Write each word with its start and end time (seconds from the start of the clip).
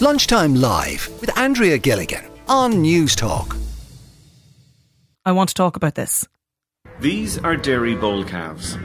Lunchtime 0.00 0.54
Live 0.54 1.10
with 1.20 1.36
Andrea 1.36 1.76
Gilligan 1.76 2.24
on 2.46 2.74
Newstalk. 2.74 3.56
I 5.24 5.32
want 5.32 5.48
to 5.48 5.56
talk 5.56 5.74
about 5.74 5.96
this. 5.96 6.24
These 7.00 7.36
are 7.38 7.56
dairy 7.56 7.96
bull 7.96 8.22
calves. 8.22 8.78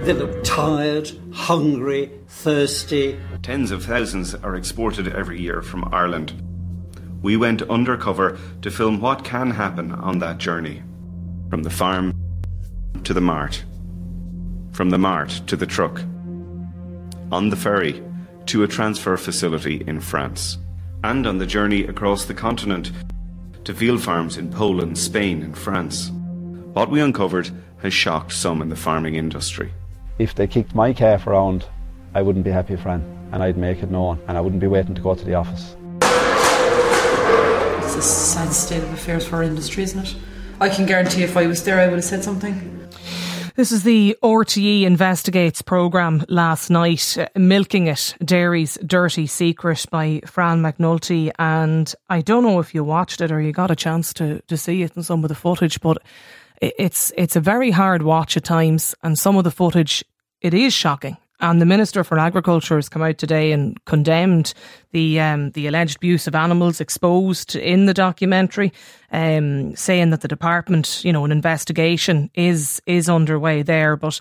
They 0.00 0.12
look 0.12 0.42
tired, 0.42 1.08
hungry, 1.32 2.10
thirsty. 2.26 3.16
Tens 3.42 3.70
of 3.70 3.84
thousands 3.84 4.34
are 4.34 4.56
exported 4.56 5.06
every 5.06 5.40
year 5.40 5.62
from 5.62 5.88
Ireland. 5.94 6.32
We 7.22 7.36
went 7.36 7.62
undercover 7.62 8.36
to 8.62 8.70
film 8.72 9.00
what 9.00 9.22
can 9.22 9.52
happen 9.52 9.92
on 9.92 10.18
that 10.18 10.38
journey. 10.38 10.82
From 11.48 11.62
the 11.62 11.70
farm 11.70 12.12
to 13.04 13.14
the 13.14 13.20
mart. 13.20 13.64
From 14.72 14.90
the 14.90 14.98
mart 14.98 15.42
to 15.46 15.54
the 15.54 15.66
truck. 15.66 16.00
On 17.30 17.50
the 17.50 17.56
ferry 17.56 18.02
to 18.46 18.62
a 18.62 18.68
transfer 18.68 19.16
facility 19.16 19.82
in 19.86 20.00
France. 20.00 20.58
And 21.04 21.26
on 21.26 21.38
the 21.38 21.46
journey 21.46 21.84
across 21.84 22.24
the 22.24 22.34
continent 22.34 22.92
to 23.64 23.72
veal 23.72 23.98
farms 23.98 24.36
in 24.36 24.50
Poland, 24.50 24.96
Spain, 24.96 25.42
and 25.42 25.56
France. 25.56 26.10
What 26.72 26.90
we 26.90 27.00
uncovered 27.00 27.50
has 27.82 27.92
shocked 27.92 28.32
some 28.32 28.62
in 28.62 28.68
the 28.68 28.76
farming 28.76 29.16
industry. 29.16 29.72
If 30.18 30.34
they 30.34 30.46
kicked 30.46 30.74
my 30.74 30.92
calf 30.92 31.26
around, 31.26 31.66
I 32.14 32.22
wouldn't 32.22 32.44
be 32.44 32.50
happy, 32.50 32.76
friend, 32.76 33.02
and 33.32 33.42
I'd 33.42 33.56
make 33.56 33.82
it 33.82 33.90
known, 33.90 34.20
and 34.28 34.38
I 34.38 34.40
wouldn't 34.40 34.60
be 34.60 34.66
waiting 34.66 34.94
to 34.94 35.00
go 35.00 35.14
to 35.14 35.24
the 35.24 35.34
office. 35.34 35.76
It's 37.84 37.96
a 37.96 38.02
sad 38.02 38.52
state 38.52 38.82
of 38.82 38.92
affairs 38.92 39.26
for 39.26 39.36
our 39.36 39.42
industry, 39.42 39.82
isn't 39.82 40.06
it? 40.06 40.16
I 40.60 40.68
can 40.68 40.86
guarantee 40.86 41.22
if 41.22 41.36
I 41.36 41.46
was 41.46 41.64
there, 41.64 41.80
I 41.80 41.86
would 41.86 41.96
have 41.96 42.04
said 42.04 42.24
something. 42.24 42.75
This 43.56 43.72
is 43.72 43.84
the 43.84 44.18
RTE 44.22 44.82
Investigates 44.82 45.62
programme 45.62 46.26
last 46.28 46.68
night, 46.68 47.16
uh, 47.16 47.26
Milking 47.38 47.86
It, 47.86 48.14
Dairy's 48.22 48.76
Dirty 48.84 49.26
Secret 49.26 49.86
by 49.90 50.20
Fran 50.26 50.60
McNulty. 50.60 51.30
And 51.38 51.90
I 52.10 52.20
don't 52.20 52.42
know 52.42 52.60
if 52.60 52.74
you 52.74 52.84
watched 52.84 53.22
it 53.22 53.32
or 53.32 53.40
you 53.40 53.52
got 53.52 53.70
a 53.70 53.74
chance 53.74 54.12
to, 54.14 54.42
to 54.42 54.58
see 54.58 54.82
it 54.82 54.94
in 54.94 55.02
some 55.02 55.24
of 55.24 55.28
the 55.28 55.34
footage, 55.34 55.80
but 55.80 55.96
it's 56.60 57.14
it's 57.16 57.34
a 57.34 57.40
very 57.40 57.70
hard 57.70 58.02
watch 58.02 58.36
at 58.36 58.44
times, 58.44 58.94
and 59.02 59.18
some 59.18 59.38
of 59.38 59.44
the 59.44 59.50
footage 59.50 60.04
it 60.42 60.52
is 60.52 60.74
shocking. 60.74 61.16
And 61.40 61.60
the 61.60 61.66
Minister 61.66 62.02
for 62.02 62.18
Agriculture 62.18 62.76
has 62.76 62.88
come 62.88 63.02
out 63.02 63.18
today 63.18 63.52
and 63.52 63.82
condemned 63.84 64.54
the 64.92 65.20
um, 65.20 65.50
the 65.50 65.66
alleged 65.66 65.96
abuse 65.96 66.26
of 66.26 66.34
animals 66.34 66.80
exposed 66.80 67.54
in 67.54 67.86
the 67.86 67.94
documentary, 67.94 68.72
um, 69.12 69.76
saying 69.76 70.10
that 70.10 70.22
the 70.22 70.28
department, 70.28 71.04
you 71.04 71.12
know, 71.12 71.24
an 71.24 71.32
investigation 71.32 72.30
is 72.34 72.80
is 72.86 73.08
underway 73.08 73.62
there. 73.62 73.96
But 73.96 74.18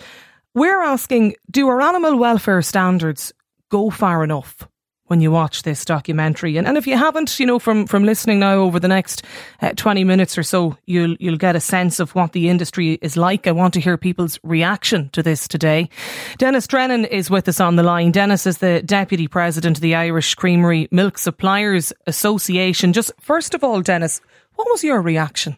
we're 0.54 0.84
asking, 0.84 1.36
do 1.50 1.68
our 1.68 1.82
animal 1.82 2.18
welfare 2.18 2.62
standards 2.62 3.34
go 3.70 3.90
far 3.90 4.24
enough? 4.24 4.68
When 5.08 5.22
you 5.22 5.32
watch 5.32 5.64
this 5.64 5.86
documentary. 5.86 6.58
And, 6.58 6.68
and 6.68 6.78
if 6.78 6.88
you 6.88 6.98
haven't, 6.98 7.40
you 7.40 7.46
know, 7.46 7.60
from, 7.60 7.86
from 7.86 8.04
listening 8.04 8.40
now 8.40 8.56
over 8.56 8.80
the 8.80 8.88
next 8.88 9.24
uh, 9.62 9.72
20 9.74 10.04
minutes 10.04 10.38
or 10.38 10.44
so, 10.44 10.78
you'll, 10.86 11.16
you'll 11.20 11.38
get 11.38 11.56
a 11.56 11.60
sense 11.60 12.00
of 12.00 12.16
what 12.16 12.32
the 12.32 12.50
industry 12.50 12.98
is 13.02 13.16
like. 13.16 13.46
I 13.46 13.52
want 13.52 13.74
to 13.76 13.80
hear 13.80 13.98
people's 13.98 14.40
reaction 14.44 15.10
to 15.10 15.22
this 15.22 15.48
today. 15.48 15.90
Dennis 16.38 16.66
Drennan 16.66 17.06
is 17.06 17.30
with 17.30 17.48
us 17.48 17.60
on 17.60 17.76
the 17.76 17.84
line. 17.84 18.12
Dennis 18.12 18.48
is 18.48 18.58
the 18.58 18.82
Deputy 18.82 19.28
President 19.28 19.78
of 19.78 19.82
the 19.82 19.96
Irish 19.96 20.34
Creamery 20.34 20.88
Milk 20.92 21.20
Suppliers 21.20 21.94
Association. 22.08 22.92
Just 22.92 23.12
first 23.22 23.54
of 23.54 23.64
all, 23.64 23.82
Dennis, 23.82 24.22
what 24.56 24.68
was 24.72 24.84
your 24.84 25.02
reaction 25.02 25.58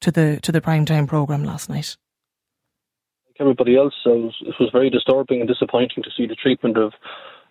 to 0.00 0.12
the, 0.12 0.38
to 0.42 0.52
the 0.52 0.60
primetime 0.60 1.08
programme 1.08 1.42
last 1.42 1.68
night? 1.68 1.96
Like 3.26 3.40
everybody 3.40 3.76
else, 3.76 3.94
it 4.04 4.54
was 4.60 4.70
very 4.72 4.88
disturbing 4.88 5.40
and 5.40 5.48
disappointing 5.48 6.04
to 6.04 6.10
see 6.16 6.26
the 6.26 6.36
treatment 6.36 6.76
of 6.78 6.92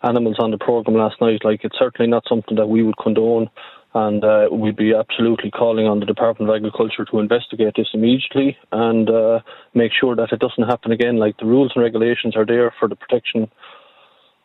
animals 0.04 0.38
on 0.40 0.52
the 0.52 0.58
programme 0.58 0.98
last 0.98 1.20
night. 1.22 1.44
Like, 1.44 1.64
it's 1.64 1.78
certainly 1.78 2.10
not 2.10 2.24
something 2.28 2.58
that 2.58 2.68
we 2.68 2.84
would 2.84 2.98
condone. 2.98 3.50
And 3.94 4.24
uh, 4.24 4.50
we'd 4.52 4.76
be 4.76 4.94
absolutely 4.94 5.50
calling 5.50 5.88
on 5.88 6.00
the 6.00 6.06
Department 6.06 6.50
of 6.50 6.56
Agriculture 6.56 7.06
to 7.06 7.20
investigate 7.20 7.74
this 7.76 7.88
immediately 7.94 8.58
and 8.72 9.10
uh, 9.10 9.40
make 9.74 9.92
sure 9.98 10.16
that 10.16 10.32
it 10.32 10.40
doesn't 10.40 10.70
happen 10.70 10.92
again. 10.92 11.18
Like 11.18 11.38
the 11.38 11.46
rules 11.46 11.72
and 11.74 11.84
regulations 11.84 12.36
are 12.36 12.46
there 12.46 12.72
for 12.80 12.88
the 12.88 12.96
protection 12.96 13.50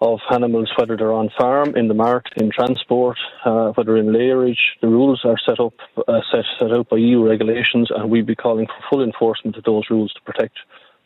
of 0.02 0.18
animals, 0.32 0.70
whether 0.76 0.96
they're 0.96 1.12
on 1.12 1.30
farm, 1.38 1.76
in 1.76 1.86
the 1.86 1.94
mart, 1.94 2.26
in 2.36 2.50
transport, 2.50 3.16
uh, 3.44 3.68
whether 3.70 3.96
in 3.96 4.06
lairage. 4.06 4.58
The 4.80 4.88
rules 4.88 5.20
are 5.24 5.36
set 5.46 5.60
up 5.60 5.74
uh, 5.96 6.20
set 6.30 6.44
set 6.58 6.72
out 6.72 6.88
by 6.88 6.96
EU 6.96 7.24
regulations, 7.24 7.88
and 7.94 8.10
we'd 8.10 8.26
be 8.26 8.34
calling 8.34 8.66
for 8.66 8.82
full 8.90 9.04
enforcement 9.04 9.56
of 9.56 9.64
those 9.64 9.84
rules 9.90 10.12
to 10.14 10.20
protect 10.22 10.56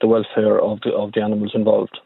the 0.00 0.06
welfare 0.06 0.60
of 0.60 0.80
the 0.80 0.92
of 0.92 1.12
the 1.12 1.20
animals 1.20 1.52
involved. 1.54 1.98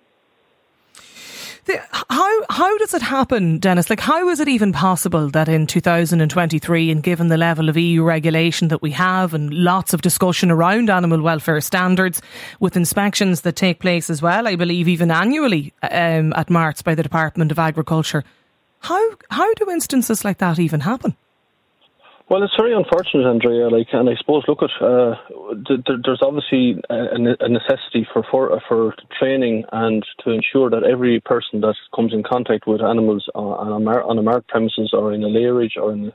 How 2.08 2.44
how 2.48 2.78
does 2.78 2.94
it 2.94 3.02
happen, 3.02 3.58
Dennis? 3.58 3.90
Like, 3.90 4.00
how 4.00 4.28
is 4.28 4.40
it 4.40 4.48
even 4.48 4.72
possible 4.72 5.28
that 5.30 5.48
in 5.48 5.66
2023, 5.66 6.90
and 6.90 7.02
given 7.02 7.28
the 7.28 7.36
level 7.36 7.68
of 7.68 7.76
EU 7.76 8.02
regulation 8.02 8.68
that 8.68 8.82
we 8.82 8.90
have, 8.92 9.34
and 9.34 9.52
lots 9.52 9.92
of 9.92 10.02
discussion 10.02 10.50
around 10.50 10.90
animal 10.90 11.20
welfare 11.20 11.60
standards, 11.60 12.20
with 12.58 12.76
inspections 12.76 13.42
that 13.42 13.56
take 13.56 13.78
place 13.78 14.10
as 14.10 14.22
well, 14.22 14.48
I 14.48 14.56
believe 14.56 14.88
even 14.88 15.10
annually 15.10 15.72
um, 15.82 16.32
at 16.34 16.50
marts 16.50 16.82
by 16.82 16.94
the 16.94 17.02
Department 17.02 17.52
of 17.52 17.58
Agriculture, 17.58 18.24
how 18.80 19.00
how 19.30 19.52
do 19.54 19.70
instances 19.70 20.24
like 20.24 20.38
that 20.38 20.58
even 20.58 20.80
happen? 20.80 21.16
Well, 22.30 22.44
it's 22.44 22.54
very 22.56 22.72
unfortunate, 22.72 23.28
Andrea. 23.28 23.68
Like, 23.68 23.88
and 23.92 24.08
I 24.08 24.14
suppose, 24.14 24.44
look 24.46 24.60
at 24.62 24.70
uh, 24.80 25.16
th- 25.66 25.84
th- 25.84 25.98
there's 26.04 26.22
obviously 26.22 26.80
a, 26.88 27.16
a 27.40 27.48
necessity 27.48 28.06
for, 28.12 28.24
for 28.30 28.52
uh, 28.52 28.60
for 28.68 28.94
training 29.18 29.64
and 29.72 30.06
to 30.24 30.30
ensure 30.30 30.70
that 30.70 30.84
every 30.84 31.18
person 31.18 31.60
that 31.62 31.74
comes 31.92 32.12
in 32.14 32.22
contact 32.22 32.68
with 32.68 32.82
animals 32.82 33.28
on 33.34 33.72
a 33.72 33.80
mar- 33.80 34.04
on 34.04 34.16
a 34.16 34.22
marked 34.22 34.46
premises 34.46 34.90
or 34.92 35.12
in 35.12 35.24
a 35.24 35.26
lairage 35.26 35.76
or 35.76 35.92
in 35.92 36.12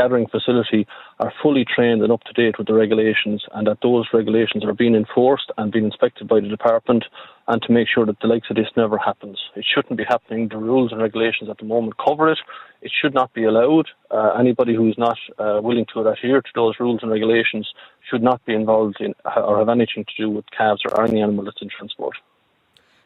gathering 0.00 0.26
facility 0.26 0.86
are 1.18 1.32
fully 1.42 1.64
trained 1.64 2.02
and 2.02 2.12
up 2.12 2.22
to 2.24 2.32
date 2.32 2.56
with 2.58 2.66
the 2.66 2.72
regulations 2.82 3.44
and 3.54 3.66
that 3.66 3.82
those 3.82 4.06
regulations 4.14 4.64
are 4.64 4.72
being 4.82 4.94
enforced 4.94 5.50
and 5.58 5.72
being 5.72 5.84
inspected 5.84 6.26
by 6.26 6.40
the 6.40 6.48
department 6.48 7.04
and 7.48 7.60
to 7.62 7.72
make 7.72 7.88
sure 7.92 8.06
that 8.06 8.18
the 8.20 8.26
likes 8.26 8.48
of 8.50 8.56
this 8.56 8.72
never 8.76 8.96
happens. 8.96 9.38
It 9.56 9.66
shouldn't 9.72 9.98
be 9.98 10.04
happening. 10.08 10.48
The 10.48 10.56
rules 10.56 10.90
and 10.92 11.02
regulations 11.02 11.50
at 11.50 11.58
the 11.58 11.66
moment 11.74 11.94
cover 12.04 12.30
it. 12.30 12.38
It 12.80 12.92
should 12.98 13.14
not 13.20 13.34
be 13.34 13.44
allowed. 13.44 13.88
Uh, 14.10 14.30
anybody 14.38 14.74
who 14.74 14.88
is 14.88 14.96
not 14.96 15.18
uh, 15.38 15.60
willing 15.62 15.86
to 15.92 16.00
adhere 16.08 16.40
to 16.40 16.52
those 16.54 16.74
rules 16.80 17.00
and 17.02 17.10
regulations 17.10 17.68
should 18.08 18.22
not 18.22 18.42
be 18.46 18.54
involved 18.54 18.98
in 19.00 19.12
or 19.36 19.58
have 19.58 19.68
anything 19.68 20.04
to 20.04 20.22
do 20.22 20.30
with 20.30 20.44
calves 20.56 20.82
or 20.86 21.04
any 21.04 21.20
animal 21.20 21.44
that's 21.44 21.60
in 21.60 21.68
transport. 21.68 22.16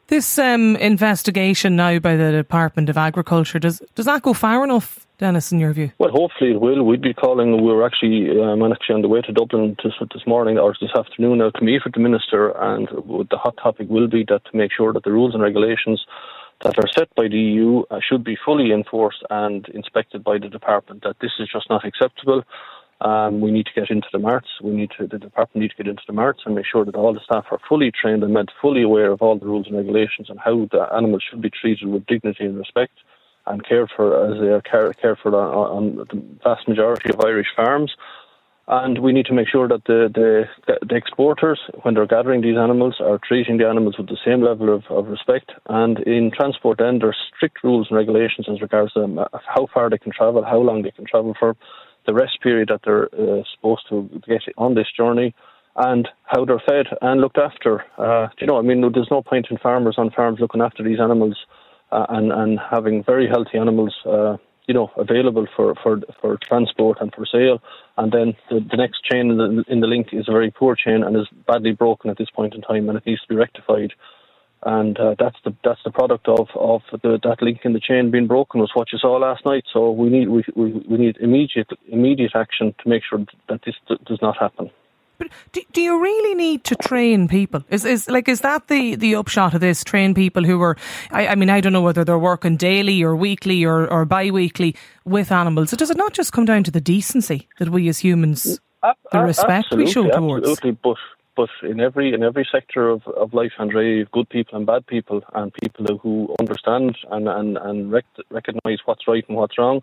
This 0.08 0.38
um, 0.38 0.76
investigation 0.76 1.76
now 1.76 1.98
by 1.98 2.16
the 2.16 2.30
Department 2.30 2.90
of 2.90 2.98
Agriculture 2.98 3.58
does 3.58 3.80
does 3.94 4.04
that 4.04 4.20
go 4.20 4.34
far 4.34 4.62
enough, 4.62 5.06
Dennis? 5.18 5.50
In 5.50 5.58
your 5.58 5.72
view? 5.72 5.92
Well, 5.98 6.10
hopefully 6.10 6.50
it 6.50 6.60
will. 6.60 6.84
We'd 6.84 7.00
be 7.00 7.14
calling. 7.14 7.62
We 7.62 7.72
were 7.72 7.86
actually 7.86 8.28
um, 8.38 8.62
actually 8.70 8.96
on 8.96 9.02
the 9.02 9.08
way 9.08 9.22
to 9.22 9.32
Dublin 9.32 9.76
to, 9.80 9.90
this 10.12 10.26
morning 10.26 10.58
or 10.58 10.74
this 10.78 10.90
afternoon 10.94 11.38
now 11.38 11.50
to 11.50 11.64
meet 11.64 11.82
with 11.84 11.94
the 11.94 12.00
minister, 12.00 12.50
and 12.50 12.86
the 12.88 13.38
hot 13.38 13.56
topic 13.62 13.88
will 13.88 14.06
be 14.06 14.24
that 14.28 14.44
to 14.44 14.56
make 14.56 14.72
sure 14.76 14.92
that 14.92 15.04
the 15.04 15.12
rules 15.12 15.32
and 15.32 15.42
regulations 15.42 16.04
that 16.62 16.78
are 16.78 16.88
set 16.94 17.12
by 17.14 17.28
the 17.28 17.38
EU 17.38 17.82
uh, 17.90 17.98
should 18.06 18.24
be 18.24 18.36
fully 18.44 18.72
enforced 18.72 19.22
and 19.30 19.68
inspected 19.70 20.22
by 20.22 20.36
the 20.36 20.48
department. 20.48 21.02
That 21.02 21.16
this 21.20 21.32
is 21.38 21.48
just 21.50 21.70
not 21.70 21.84
acceptable. 21.84 22.42
Um, 23.04 23.42
we 23.42 23.50
need 23.50 23.66
to 23.66 23.78
get 23.78 23.90
into 23.90 24.08
the 24.12 24.18
marts. 24.18 24.48
We 24.62 24.70
need 24.70 24.90
to, 24.96 25.06
the 25.06 25.18
department 25.18 25.62
need 25.62 25.72
to 25.72 25.76
get 25.76 25.88
into 25.88 26.02
the 26.06 26.14
marts 26.14 26.40
and 26.46 26.54
make 26.54 26.64
sure 26.64 26.86
that 26.86 26.94
all 26.94 27.12
the 27.12 27.20
staff 27.22 27.44
are 27.50 27.60
fully 27.68 27.92
trained 27.92 28.22
and 28.24 28.32
made 28.32 28.48
fully 28.62 28.82
aware 28.82 29.12
of 29.12 29.20
all 29.20 29.38
the 29.38 29.44
rules 29.44 29.66
and 29.66 29.76
regulations 29.76 30.30
and 30.30 30.40
how 30.40 30.66
the 30.72 30.88
animals 30.96 31.22
should 31.28 31.42
be 31.42 31.50
treated 31.50 31.86
with 31.88 32.06
dignity 32.06 32.46
and 32.46 32.56
respect 32.56 32.94
and 33.46 33.66
cared 33.68 33.90
for 33.94 34.32
as 34.32 34.40
they 34.40 34.48
are 34.48 34.62
cared, 34.62 34.96
cared 34.96 35.18
for 35.22 35.36
on, 35.36 35.76
on 35.76 35.96
the 35.96 36.22
vast 36.42 36.66
majority 36.66 37.10
of 37.12 37.20
Irish 37.20 37.48
farms. 37.54 37.94
And 38.68 39.00
we 39.00 39.12
need 39.12 39.26
to 39.26 39.34
make 39.34 39.48
sure 39.48 39.68
that 39.68 39.84
the, 39.84 40.08
the, 40.14 40.78
the 40.88 40.96
exporters, 40.96 41.60
when 41.82 41.92
they're 41.92 42.06
gathering 42.06 42.40
these 42.40 42.56
animals, 42.56 42.96
are 43.00 43.18
treating 43.18 43.58
the 43.58 43.68
animals 43.68 43.96
with 43.98 44.08
the 44.08 44.16
same 44.24 44.40
level 44.40 44.74
of, 44.74 44.84
of 44.88 45.08
respect. 45.08 45.52
And 45.68 45.98
in 45.98 46.30
transport, 46.30 46.78
then 46.78 47.00
there's 47.00 47.18
strict 47.36 47.62
rules 47.62 47.88
and 47.90 47.98
regulations 47.98 48.46
as 48.50 48.62
regards 48.62 48.94
to 48.94 49.00
them, 49.00 49.20
how 49.54 49.66
far 49.74 49.90
they 49.90 49.98
can 49.98 50.12
travel, 50.12 50.42
how 50.42 50.60
long 50.60 50.80
they 50.80 50.92
can 50.92 51.04
travel 51.04 51.34
for 51.38 51.54
the 52.06 52.14
rest 52.14 52.40
period 52.42 52.68
that 52.68 52.80
they're 52.84 53.08
uh, 53.14 53.42
supposed 53.54 53.88
to 53.88 54.08
get 54.26 54.42
on 54.56 54.74
this 54.74 54.88
journey, 54.96 55.34
and 55.76 56.08
how 56.24 56.44
they're 56.44 56.62
fed 56.66 56.86
and 57.02 57.20
looked 57.20 57.38
after. 57.38 57.84
Uh, 57.98 58.28
you 58.40 58.46
know, 58.46 58.58
I 58.58 58.62
mean, 58.62 58.80
there's 58.92 59.10
no 59.10 59.22
point 59.22 59.46
in 59.50 59.58
farmers 59.58 59.96
on 59.98 60.10
farms 60.10 60.38
looking 60.40 60.60
after 60.60 60.82
these 60.82 61.00
animals 61.00 61.36
uh, 61.90 62.06
and 62.08 62.32
and 62.32 62.58
having 62.70 63.02
very 63.04 63.28
healthy 63.28 63.58
animals. 63.58 63.94
Uh, 64.06 64.36
you 64.66 64.72
know, 64.72 64.90
available 64.96 65.46
for, 65.54 65.74
for, 65.82 66.00
for 66.22 66.38
transport 66.38 66.96
and 66.98 67.12
for 67.14 67.26
sale, 67.26 67.60
and 67.98 68.12
then 68.12 68.34
the, 68.48 68.66
the 68.70 68.78
next 68.78 69.04
chain 69.04 69.30
in 69.30 69.36
the, 69.36 69.64
in 69.68 69.80
the 69.80 69.86
link 69.86 70.08
is 70.12 70.26
a 70.26 70.32
very 70.32 70.50
poor 70.50 70.74
chain 70.74 71.02
and 71.02 71.14
is 71.16 71.28
badly 71.46 71.72
broken 71.72 72.08
at 72.08 72.16
this 72.16 72.30
point 72.30 72.54
in 72.54 72.62
time, 72.62 72.88
and 72.88 72.96
it 72.96 73.04
needs 73.04 73.20
to 73.20 73.28
be 73.28 73.34
rectified 73.34 73.92
and 74.64 74.98
uh, 74.98 75.14
that's 75.18 75.36
the 75.44 75.54
that's 75.62 75.80
the 75.84 75.90
product 75.90 76.26
of 76.28 76.48
of 76.54 76.82
the, 77.02 77.18
that 77.22 77.42
link 77.42 77.60
in 77.64 77.72
the 77.72 77.80
chain 77.80 78.10
being 78.10 78.26
broken 78.26 78.60
was 78.60 78.70
what 78.74 78.92
you 78.92 78.98
saw 78.98 79.16
last 79.16 79.44
night. 79.44 79.64
So 79.72 79.90
we 79.90 80.08
need 80.08 80.28
we 80.28 80.44
we, 80.56 80.72
we 80.88 80.96
need 80.98 81.16
immediate 81.18 81.70
immediate 81.88 82.32
action 82.34 82.74
to 82.82 82.88
make 82.88 83.02
sure 83.08 83.24
that 83.48 83.60
this 83.64 83.74
d- 83.88 83.98
does 84.06 84.20
not 84.22 84.36
happen. 84.38 84.70
But 85.16 85.28
do, 85.52 85.62
do 85.72 85.80
you 85.80 86.02
really 86.02 86.34
need 86.34 86.64
to 86.64 86.74
train 86.74 87.28
people? 87.28 87.62
Is 87.70 87.84
is 87.84 88.08
like 88.08 88.28
is 88.28 88.40
that 88.40 88.68
the, 88.68 88.96
the 88.96 89.14
upshot 89.14 89.54
of 89.54 89.60
this? 89.60 89.84
Train 89.84 90.14
people 90.14 90.44
who 90.44 90.60
are, 90.60 90.76
I, 91.10 91.28
I 91.28 91.34
mean, 91.36 91.50
I 91.50 91.60
don't 91.60 91.72
know 91.72 91.82
whether 91.82 92.04
they're 92.04 92.18
working 92.18 92.56
daily 92.56 93.02
or 93.02 93.14
weekly 93.14 93.64
or, 93.64 93.86
or 93.86 94.04
bi-weekly 94.04 94.74
with 95.04 95.30
animals. 95.30 95.70
So 95.70 95.76
does 95.76 95.90
it 95.90 95.96
not 95.96 96.14
just 96.14 96.32
come 96.32 96.46
down 96.46 96.64
to 96.64 96.70
the 96.70 96.80
decency 96.80 97.48
that 97.58 97.68
we 97.68 97.88
as 97.88 97.98
humans, 97.98 98.58
the 99.12 99.20
respect 99.20 99.66
absolutely, 99.66 99.84
we 99.84 99.90
show 99.92 100.10
towards? 100.10 100.48
Absolutely, 100.48 100.78
but 100.82 100.96
but 101.36 101.50
in 101.62 101.80
every 101.80 102.14
in 102.14 102.22
every 102.22 102.46
sector 102.50 102.88
of, 102.88 103.06
of 103.08 103.34
life, 103.34 103.52
Andre, 103.58 103.98
you've 103.98 104.10
good 104.10 104.28
people 104.28 104.56
and 104.56 104.66
bad 104.66 104.86
people, 104.86 105.22
and 105.34 105.52
people 105.54 105.98
who 105.98 106.34
understand 106.38 106.96
and 107.10 107.28
and 107.28 107.56
and 107.58 107.92
rec- 107.92 108.04
recognise 108.30 108.78
what's 108.84 109.08
right 109.08 109.24
and 109.28 109.36
what's 109.36 109.58
wrong 109.58 109.80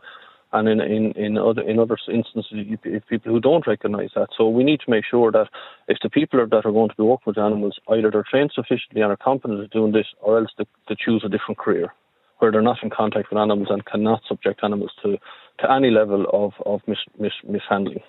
and 0.53 0.67
in 0.67 0.81
in 0.81 1.11
in 1.13 1.37
other 1.37 1.61
in 1.61 1.79
other 1.79 1.97
instances, 2.11 2.77
if 2.83 3.05
people 3.07 3.31
who 3.31 3.39
don't 3.39 3.67
recognise 3.67 4.09
that. 4.15 4.29
So 4.37 4.49
we 4.49 4.63
need 4.63 4.81
to 4.81 4.89
make 4.89 5.05
sure 5.09 5.31
that 5.31 5.49
if 5.87 5.97
the 6.03 6.09
people 6.09 6.39
are, 6.41 6.47
that 6.47 6.65
are 6.65 6.71
going 6.71 6.89
to 6.89 6.95
be 6.95 7.03
working 7.03 7.23
with 7.27 7.37
animals, 7.37 7.79
either 7.89 8.11
they're 8.11 8.25
trained 8.29 8.51
sufficiently 8.53 9.01
and 9.01 9.11
are 9.11 9.17
competent 9.17 9.63
at 9.63 9.71
doing 9.71 9.93
this, 9.93 10.07
or 10.21 10.39
else 10.39 10.51
they, 10.57 10.65
they 10.89 10.95
choose 10.95 11.23
a 11.25 11.29
different 11.29 11.57
career 11.57 11.93
where 12.39 12.51
they're 12.51 12.61
not 12.61 12.83
in 12.83 12.89
contact 12.89 13.29
with 13.29 13.39
animals 13.39 13.67
and 13.69 13.85
cannot 13.85 14.21
subject 14.27 14.61
animals 14.63 14.91
to 15.03 15.17
to 15.59 15.71
any 15.71 15.89
level 15.89 16.25
of 16.33 16.53
of 16.65 16.81
mis, 16.87 16.99
mis, 17.17 17.33
mishandling. 17.47 18.03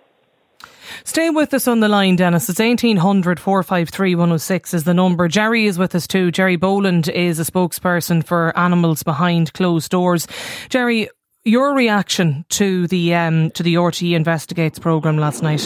Stay 1.04 1.30
with 1.30 1.54
us 1.54 1.66
on 1.66 1.80
the 1.80 1.88
line, 1.88 2.16
Dennis. 2.16 2.48
It's 2.48 2.58
1800 2.58 3.40
453 3.40 4.14
106 4.14 4.74
is 4.74 4.84
the 4.84 4.94
number. 4.94 5.28
Gerry 5.28 5.66
is 5.66 5.78
with 5.78 5.94
us 5.94 6.06
too. 6.06 6.30
Gerry 6.30 6.56
Boland 6.56 7.08
is 7.08 7.38
a 7.40 7.44
spokesperson 7.44 8.24
for 8.24 8.56
Animals 8.58 9.02
Behind 9.02 9.52
Closed 9.52 9.90
Doors. 9.90 10.26
Gerry, 10.68 11.08
your 11.44 11.74
reaction 11.74 12.44
to 12.50 12.86
the 12.86 13.14
um, 13.14 13.50
to 13.52 13.62
the 13.62 13.74
RTE 13.74 14.14
Investigates 14.14 14.78
program 14.78 15.18
last 15.18 15.42
night? 15.42 15.60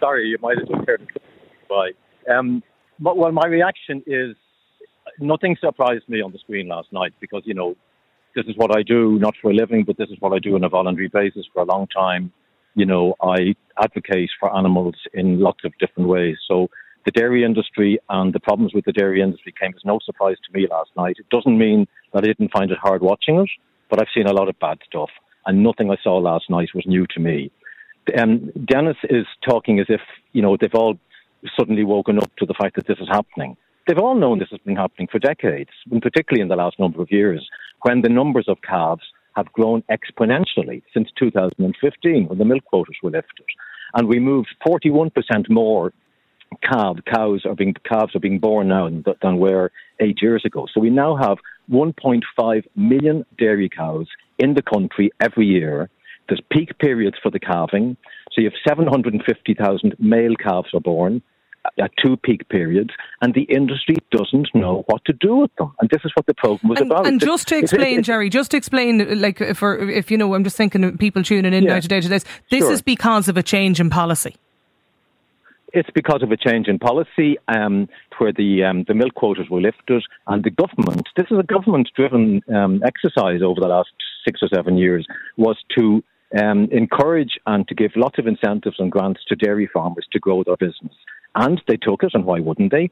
Sorry, 0.00 0.26
you 0.28 0.38
might 0.40 0.58
have 0.58 0.68
just 0.68 0.88
heard. 0.88 1.06
Bye. 1.68 1.90
Um, 2.32 2.62
but, 2.98 3.16
well, 3.16 3.32
my 3.32 3.46
reaction 3.46 4.02
is 4.06 4.34
nothing 5.18 5.56
surprised 5.60 6.08
me 6.08 6.20
on 6.20 6.32
the 6.32 6.38
screen 6.38 6.68
last 6.68 6.92
night 6.92 7.12
because 7.20 7.42
you 7.44 7.54
know 7.54 7.76
this 8.34 8.46
is 8.46 8.56
what 8.56 8.76
I 8.76 8.82
do, 8.82 9.18
not 9.18 9.34
for 9.40 9.50
a 9.50 9.54
living, 9.54 9.84
but 9.84 9.96
this 9.96 10.10
is 10.10 10.16
what 10.20 10.32
I 10.32 10.38
do 10.38 10.54
on 10.54 10.64
a 10.64 10.68
voluntary 10.68 11.08
basis 11.08 11.46
for 11.52 11.62
a 11.62 11.66
long 11.66 11.86
time. 11.88 12.32
You 12.74 12.86
know, 12.86 13.14
I 13.20 13.54
advocate 13.82 14.30
for 14.38 14.54
animals 14.56 14.94
in 15.12 15.40
lots 15.40 15.64
of 15.64 15.72
different 15.78 16.08
ways. 16.08 16.36
So 16.46 16.68
the 17.04 17.10
dairy 17.10 17.44
industry 17.44 17.98
and 18.08 18.32
the 18.32 18.40
problems 18.40 18.74
with 18.74 18.84
the 18.84 18.92
dairy 18.92 19.22
industry 19.22 19.54
came 19.58 19.72
as 19.74 19.84
no 19.84 19.98
surprise 20.04 20.36
to 20.46 20.58
me 20.58 20.66
last 20.70 20.90
night. 20.96 21.16
It 21.18 21.28
doesn't 21.30 21.58
mean 21.58 21.86
that 22.12 22.24
I 22.24 22.26
didn't 22.26 22.52
find 22.52 22.70
it 22.70 22.78
hard 22.78 23.02
watching 23.02 23.40
it, 23.40 23.50
but 23.88 24.00
I've 24.00 24.14
seen 24.14 24.26
a 24.26 24.32
lot 24.32 24.48
of 24.48 24.58
bad 24.58 24.78
stuff, 24.86 25.10
and 25.46 25.62
nothing 25.62 25.90
I 25.90 25.96
saw 26.02 26.18
last 26.18 26.50
night 26.50 26.68
was 26.74 26.84
new 26.86 27.06
to 27.14 27.20
me. 27.20 27.50
Um, 28.18 28.50
Dennis 28.64 28.96
is 29.04 29.26
talking 29.48 29.78
as 29.80 29.86
if 29.88 30.00
you 30.32 30.42
know 30.42 30.56
they've 30.56 30.74
all 30.74 30.98
suddenly 31.58 31.84
woken 31.84 32.18
up 32.18 32.30
to 32.38 32.46
the 32.46 32.54
fact 32.54 32.76
that 32.76 32.86
this 32.86 32.98
is 33.00 33.08
happening. 33.08 33.56
They've 33.86 33.98
all 33.98 34.14
known 34.14 34.38
this 34.38 34.50
has 34.50 34.60
been 34.60 34.76
happening 34.76 35.08
for 35.10 35.18
decades, 35.18 35.70
and 35.90 36.02
particularly 36.02 36.42
in 36.42 36.48
the 36.48 36.56
last 36.56 36.78
number 36.78 37.02
of 37.02 37.10
years, 37.10 37.48
when 37.82 38.02
the 38.02 38.08
numbers 38.08 38.46
of 38.48 38.58
calves 38.62 39.02
have 39.36 39.52
grown 39.52 39.82
exponentially 39.90 40.82
since 40.92 41.08
2015, 41.18 42.28
when 42.28 42.38
the 42.38 42.44
milk 42.44 42.64
quotas 42.64 42.96
were 43.02 43.10
lifted, 43.10 43.46
and 43.94 44.08
we 44.08 44.18
moved 44.18 44.48
41% 44.66 45.10
more 45.48 45.92
calf, 46.62 46.96
cows 47.12 47.42
are 47.44 47.54
being 47.54 47.74
calves 47.88 48.14
are 48.14 48.20
being 48.20 48.38
born 48.38 48.68
now 48.68 48.88
than, 48.88 49.04
than 49.22 49.38
were 49.38 49.70
eight 50.00 50.18
years 50.20 50.42
ago. 50.44 50.66
So 50.72 50.80
we 50.80 50.90
now 50.90 51.16
have 51.16 51.38
1.5 51.70 52.64
million 52.74 53.24
dairy 53.38 53.68
cows 53.68 54.08
in 54.38 54.54
the 54.54 54.62
country 54.62 55.10
every 55.20 55.46
year. 55.46 55.88
There's 56.28 56.42
peak 56.50 56.78
periods 56.78 57.16
for 57.22 57.30
the 57.30 57.40
calving. 57.40 57.96
So 58.32 58.40
you 58.40 58.50
have 58.50 58.58
750,000 58.68 59.94
male 59.98 60.34
calves 60.36 60.70
are 60.74 60.80
born 60.80 61.22
at 61.78 61.90
two 62.02 62.16
peak 62.16 62.48
periods, 62.48 62.90
and 63.20 63.34
the 63.34 63.42
industry 63.42 63.96
doesn't 64.10 64.48
know 64.54 64.84
what 64.86 65.04
to 65.04 65.12
do 65.12 65.36
with 65.36 65.54
them. 65.56 65.72
And 65.80 65.88
this 65.90 66.02
is 66.04 66.12
what 66.14 66.26
the 66.26 66.34
program 66.34 66.70
was 66.70 66.80
and, 66.80 66.90
about. 66.90 67.06
And 67.06 67.20
just 67.20 67.48
to 67.48 67.56
explain, 67.56 68.02
Gerry, 68.02 68.28
just 68.28 68.50
to 68.52 68.56
explain, 68.56 69.20
like 69.20 69.38
for 69.54 69.78
if 69.88 70.10
you 70.10 70.18
know, 70.18 70.34
I'm 70.34 70.44
just 70.44 70.56
thinking 70.56 70.84
of 70.84 70.98
people 70.98 71.22
tuning 71.22 71.52
in 71.52 71.64
yeah. 71.64 71.74
now 71.74 71.80
today 71.80 72.00
to 72.00 72.08
this. 72.08 72.24
This 72.50 72.60
sure. 72.60 72.72
is 72.72 72.82
because 72.82 73.28
of 73.28 73.36
a 73.36 73.42
change 73.42 73.80
in 73.80 73.90
policy. 73.90 74.34
It's 75.72 75.90
because 75.94 76.22
of 76.24 76.32
a 76.32 76.36
change 76.36 76.66
in 76.66 76.80
policy 76.80 77.38
um, 77.46 77.88
where 78.18 78.32
the 78.32 78.64
um, 78.64 78.84
the 78.88 78.94
milk 78.94 79.14
quotas 79.14 79.48
were 79.48 79.60
lifted, 79.60 80.02
and 80.26 80.42
the 80.42 80.50
government. 80.50 81.08
This 81.16 81.26
is 81.30 81.38
a 81.38 81.44
government-driven 81.44 82.42
um, 82.52 82.82
exercise 82.84 83.40
over 83.40 83.60
the 83.60 83.68
last 83.68 83.90
six 84.24 84.40
or 84.42 84.48
seven 84.52 84.76
years. 84.76 85.06
Was 85.36 85.56
to 85.78 86.02
um, 86.36 86.68
encourage 86.72 87.38
and 87.46 87.66
to 87.68 87.74
give 87.74 87.92
lots 87.94 88.18
of 88.18 88.26
incentives 88.26 88.76
and 88.78 88.90
grants 88.90 89.20
to 89.28 89.36
dairy 89.36 89.68
farmers 89.72 90.06
to 90.12 90.18
grow 90.18 90.42
their 90.42 90.56
business, 90.56 90.94
and 91.34 91.60
they 91.68 91.76
took 91.76 92.02
it, 92.02 92.10
and 92.14 92.24
why 92.24 92.40
wouldn't 92.40 92.72
they? 92.72 92.90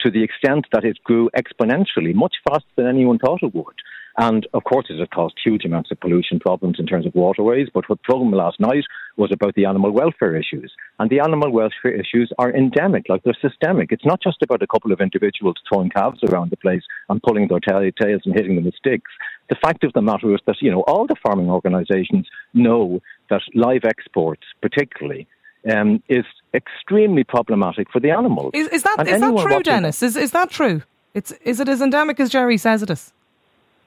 To 0.00 0.10
the 0.10 0.24
extent 0.24 0.66
that 0.72 0.84
it 0.84 0.98
grew 1.04 1.30
exponentially, 1.36 2.14
much 2.14 2.34
faster 2.48 2.68
than 2.76 2.88
anyone 2.88 3.18
thought 3.18 3.42
it 3.42 3.54
would. 3.54 3.76
And 4.18 4.46
of 4.54 4.64
course, 4.64 4.86
it 4.88 4.98
has 4.98 5.08
caused 5.12 5.34
huge 5.44 5.66
amounts 5.66 5.90
of 5.90 6.00
pollution 6.00 6.40
problems 6.40 6.76
in 6.78 6.86
terms 6.86 7.06
of 7.06 7.14
waterways. 7.14 7.68
But 7.72 7.88
what 7.88 8.02
program 8.02 8.32
last 8.32 8.58
night 8.58 8.84
was 9.18 9.30
about 9.30 9.54
the 9.54 9.66
animal 9.66 9.90
welfare 9.92 10.34
issues. 10.34 10.72
And 10.98 11.10
the 11.10 11.20
animal 11.20 11.52
welfare 11.52 11.92
issues 11.92 12.32
are 12.38 12.50
endemic, 12.50 13.10
like 13.10 13.22
they're 13.24 13.36
systemic. 13.40 13.92
It's 13.92 14.06
not 14.06 14.22
just 14.22 14.42
about 14.42 14.62
a 14.62 14.66
couple 14.66 14.90
of 14.90 15.02
individuals 15.02 15.56
throwing 15.68 15.90
calves 15.90 16.20
around 16.24 16.50
the 16.50 16.56
place 16.56 16.82
and 17.10 17.22
pulling 17.22 17.48
their 17.48 17.60
tails 17.60 18.22
and 18.24 18.34
hitting 18.34 18.56
them 18.56 18.64
with 18.64 18.74
sticks. 18.74 19.10
The 19.50 19.56
fact 19.62 19.84
of 19.84 19.92
the 19.92 20.02
matter 20.02 20.34
is 20.34 20.40
that, 20.46 20.62
you 20.62 20.70
know, 20.70 20.82
all 20.86 21.06
the 21.06 21.16
farming 21.22 21.50
organisations 21.50 22.26
know 22.54 23.00
that 23.28 23.42
live 23.54 23.84
exports, 23.84 24.42
particularly, 24.62 25.28
um, 25.70 26.02
is 26.08 26.24
extremely 26.54 27.24
problematic 27.24 27.90
for 27.90 28.00
the 28.00 28.10
animals. 28.10 28.50
Is, 28.54 28.68
is 28.68 28.82
that, 28.82 29.06
is 29.06 29.20
that 29.20 29.38
true, 29.38 29.62
Dennis? 29.62 30.02
Is, 30.02 30.16
is 30.16 30.30
that 30.32 30.50
true? 30.50 30.82
It's, 31.14 31.32
is 31.44 31.60
it 31.60 31.68
as 31.68 31.80
endemic 31.80 32.20
as 32.20 32.30
Gerry 32.30 32.58
says 32.58 32.82
it 32.82 32.90
is? 32.90 33.12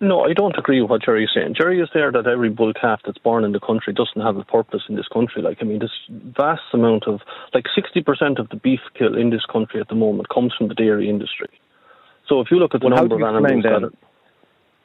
No, 0.02 0.22
I 0.22 0.32
don't 0.32 0.58
agree 0.58 0.82
with 0.82 0.90
what 0.90 1.04
Gerry 1.04 1.26
is 1.26 1.32
saying. 1.36 1.56
Gerry 1.56 1.82
is 1.82 1.90
there 1.94 2.10
that 2.12 2.26
every 2.26 2.50
bull 2.50 2.72
calf 2.74 3.02
that's 3.06 3.18
born 3.18 3.44
in 3.44 3.52
the 3.52 3.60
country 3.60 3.92
doesn't 3.92 4.22
have 4.22 4.38
a 4.38 4.46
purpose 4.46 4.84
in 4.88 4.96
this 4.96 5.08
country. 5.10 5.42
Like, 5.42 5.58
I 5.60 5.66
mean, 5.66 5.80
this 5.80 5.92
vast 6.10 6.62
amount 6.74 7.06
of, 7.06 7.20
like 7.54 7.66
60% 7.78 8.40
of 8.40 8.48
the 8.48 8.56
beef 8.56 8.80
kill 8.98 9.18
in 9.18 9.30
this 9.30 9.44
country 9.52 9.82
at 9.82 9.90
the 9.90 9.96
moment 9.96 10.30
comes 10.30 10.54
from 10.58 10.70
the 10.70 10.74
dairy 10.74 11.10
industry. 11.10 11.50
So 12.30 12.40
if 12.40 12.50
you 12.50 12.58
look 12.58 12.76
at 12.76 12.82
the 12.82 12.88
well, 12.88 12.96
number 12.96 13.16
of 13.16 13.24
animals 13.24 13.64
then, 13.64 13.74
that 13.74 13.84
are, 13.84 13.92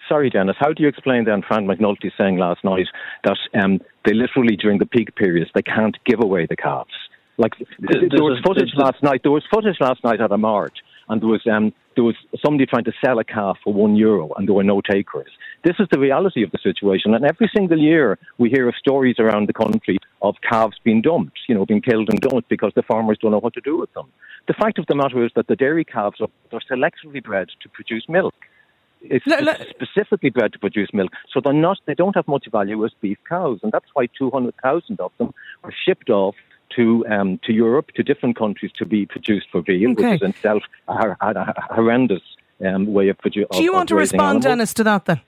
Sorry, 0.08 0.30
Dennis. 0.30 0.56
How 0.58 0.72
do 0.72 0.82
you 0.82 0.88
explain 0.88 1.24
then 1.24 1.42
Fran 1.46 1.66
McNulty 1.66 2.10
saying 2.18 2.36
last 2.36 2.62
night 2.64 2.86
that 3.24 3.38
um, 3.62 3.80
they 4.04 4.12
literally 4.14 4.56
during 4.56 4.78
the 4.78 4.86
peak 4.86 5.14
periods 5.16 5.50
they 5.54 5.62
can't 5.62 5.96
give 6.04 6.20
away 6.22 6.46
the 6.46 6.56
calves? 6.56 6.94
Like 7.36 7.52
there, 7.80 8.02
there 8.10 8.22
was 8.22 8.40
footage 8.46 8.72
last 8.76 9.02
night. 9.02 9.22
There 9.22 9.32
was 9.32 9.44
footage 9.52 9.76
last 9.80 10.04
night 10.04 10.20
at 10.20 10.30
a 10.30 10.38
march 10.38 10.78
and 11.08 11.20
there 11.20 11.28
was 11.28 11.42
um, 11.50 11.72
there 11.96 12.04
was 12.04 12.16
somebody 12.44 12.66
trying 12.66 12.84
to 12.84 12.92
sell 13.04 13.18
a 13.20 13.24
calf 13.24 13.56
for 13.62 13.72
one 13.72 13.94
euro, 13.94 14.32
and 14.36 14.48
there 14.48 14.54
were 14.54 14.64
no 14.64 14.80
takers. 14.80 15.30
This 15.64 15.76
is 15.78 15.86
the 15.92 15.98
reality 15.98 16.42
of 16.42 16.50
the 16.50 16.58
situation, 16.62 17.14
and 17.14 17.24
every 17.24 17.50
single 17.54 17.78
year 17.78 18.18
we 18.38 18.50
hear 18.50 18.68
of 18.68 18.74
stories 18.76 19.16
around 19.18 19.48
the 19.48 19.52
country 19.52 19.98
of 20.22 20.34
calves 20.48 20.76
being 20.82 21.02
dumped, 21.02 21.38
you 21.48 21.54
know, 21.54 21.66
being 21.66 21.82
killed 21.82 22.08
and 22.10 22.20
dumped 22.20 22.48
because 22.48 22.72
the 22.74 22.82
farmers 22.82 23.18
don't 23.20 23.30
know 23.30 23.38
what 23.38 23.54
to 23.54 23.60
do 23.60 23.78
with 23.78 23.92
them. 23.94 24.10
The 24.48 24.54
fact 24.54 24.78
of 24.78 24.86
the 24.86 24.94
matter 24.94 25.24
is 25.24 25.30
that 25.36 25.46
the 25.46 25.56
dairy 25.56 25.84
calves 25.84 26.20
are 26.20 26.28
they're 26.50 26.60
selectively 26.70 27.22
bred 27.22 27.48
to 27.62 27.68
produce 27.68 28.04
milk. 28.08 28.34
It's 29.10 29.70
specifically 29.70 30.30
bred 30.30 30.52
to 30.52 30.58
produce 30.58 30.90
milk, 30.92 31.12
so 31.32 31.40
they're 31.40 31.52
not. 31.52 31.78
They 31.86 31.94
don't 31.94 32.14
have 32.16 32.28
much 32.28 32.46
value 32.50 32.84
as 32.84 32.92
beef 33.00 33.18
cows, 33.28 33.60
and 33.62 33.72
that's 33.72 33.86
why 33.94 34.06
200,000 34.18 35.00
of 35.00 35.12
them 35.18 35.32
are 35.62 35.72
shipped 35.84 36.10
off 36.10 36.34
to 36.76 37.06
um, 37.08 37.38
to 37.44 37.52
Europe, 37.52 37.92
to 37.96 38.02
different 38.02 38.36
countries 38.36 38.72
to 38.78 38.86
be 38.86 39.06
produced 39.06 39.46
for 39.50 39.62
veal, 39.62 39.92
okay. 39.92 40.12
which 40.12 40.22
is 40.22 40.28
itself 40.30 40.62
a, 40.88 41.16
a, 41.20 41.30
a 41.30 41.74
horrendous 41.74 42.22
um, 42.64 42.92
way 42.92 43.08
of 43.08 43.18
producing. 43.18 43.48
Do 43.52 43.62
you 43.62 43.72
want 43.72 43.88
to 43.90 43.94
respond, 43.94 44.22
animals. 44.22 44.44
Dennis, 44.44 44.74
to 44.74 44.84
that 44.84 45.04
then? 45.04 45.20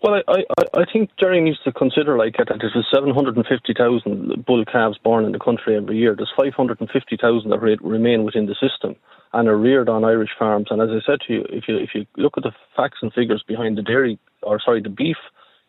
Well, 0.00 0.14
I, 0.28 0.32
I, 0.32 0.80
I 0.82 0.84
think 0.92 1.10
Gerry 1.18 1.40
needs 1.40 1.58
to 1.64 1.72
consider 1.72 2.16
like 2.16 2.36
that 2.38 2.46
there's 2.60 2.86
750,000 2.94 4.44
bull 4.46 4.64
calves 4.64 4.96
born 5.02 5.24
in 5.24 5.32
the 5.32 5.40
country 5.40 5.76
every 5.76 5.98
year. 5.98 6.14
There's 6.16 6.32
550,000 6.36 7.50
that 7.50 7.58
re- 7.60 7.78
remain 7.80 8.22
within 8.22 8.46
the 8.46 8.54
system 8.54 8.94
and 9.32 9.48
are 9.48 9.58
reared 9.58 9.88
on 9.88 10.04
Irish 10.04 10.30
farms. 10.38 10.68
And 10.70 10.80
as 10.80 10.90
I 10.90 11.04
said 11.04 11.18
to 11.26 11.32
you, 11.32 11.46
if 11.50 11.64
you 11.66 11.78
if 11.78 11.90
you 11.94 12.06
look 12.16 12.34
at 12.36 12.44
the 12.44 12.52
facts 12.76 12.98
and 13.02 13.12
figures 13.12 13.42
behind 13.46 13.76
the 13.76 13.82
dairy, 13.82 14.20
or 14.42 14.60
sorry, 14.64 14.80
the 14.80 14.88
beef 14.88 15.16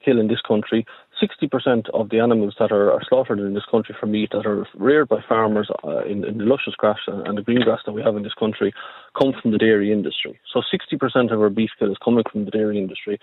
kill 0.05 0.19
in 0.19 0.27
this 0.27 0.41
country, 0.47 0.85
60% 1.21 1.89
of 1.93 2.09
the 2.09 2.19
animals 2.19 2.55
that 2.59 2.71
are, 2.71 2.91
are, 2.91 3.01
slaughtered 3.09 3.39
in 3.39 3.53
this 3.53 3.65
country 3.69 3.93
for 3.99 4.05
meat 4.05 4.29
that 4.31 4.45
are 4.45 4.65
reared 4.75 5.09
by 5.09 5.17
farmers 5.27 5.69
uh, 5.83 6.05
in, 6.05 6.23
in, 6.23 6.37
the 6.37 6.45
luscious 6.45 6.75
grass 6.77 6.99
and 7.07 7.37
the 7.37 7.41
green 7.41 7.61
grass 7.61 7.79
that 7.85 7.91
we 7.91 8.01
have 8.01 8.15
in 8.15 8.23
this 8.23 8.33
country 8.33 8.73
come 9.19 9.33
from 9.41 9.51
the 9.51 9.57
dairy 9.57 9.91
industry. 9.91 10.39
So 10.53 10.61
60% 10.61 11.33
of 11.33 11.41
our 11.41 11.49
beef 11.49 11.71
kill 11.77 11.91
is 11.91 11.97
coming 12.03 12.23
from 12.31 12.45
the 12.45 12.51
dairy 12.51 12.77
industry. 12.77 13.19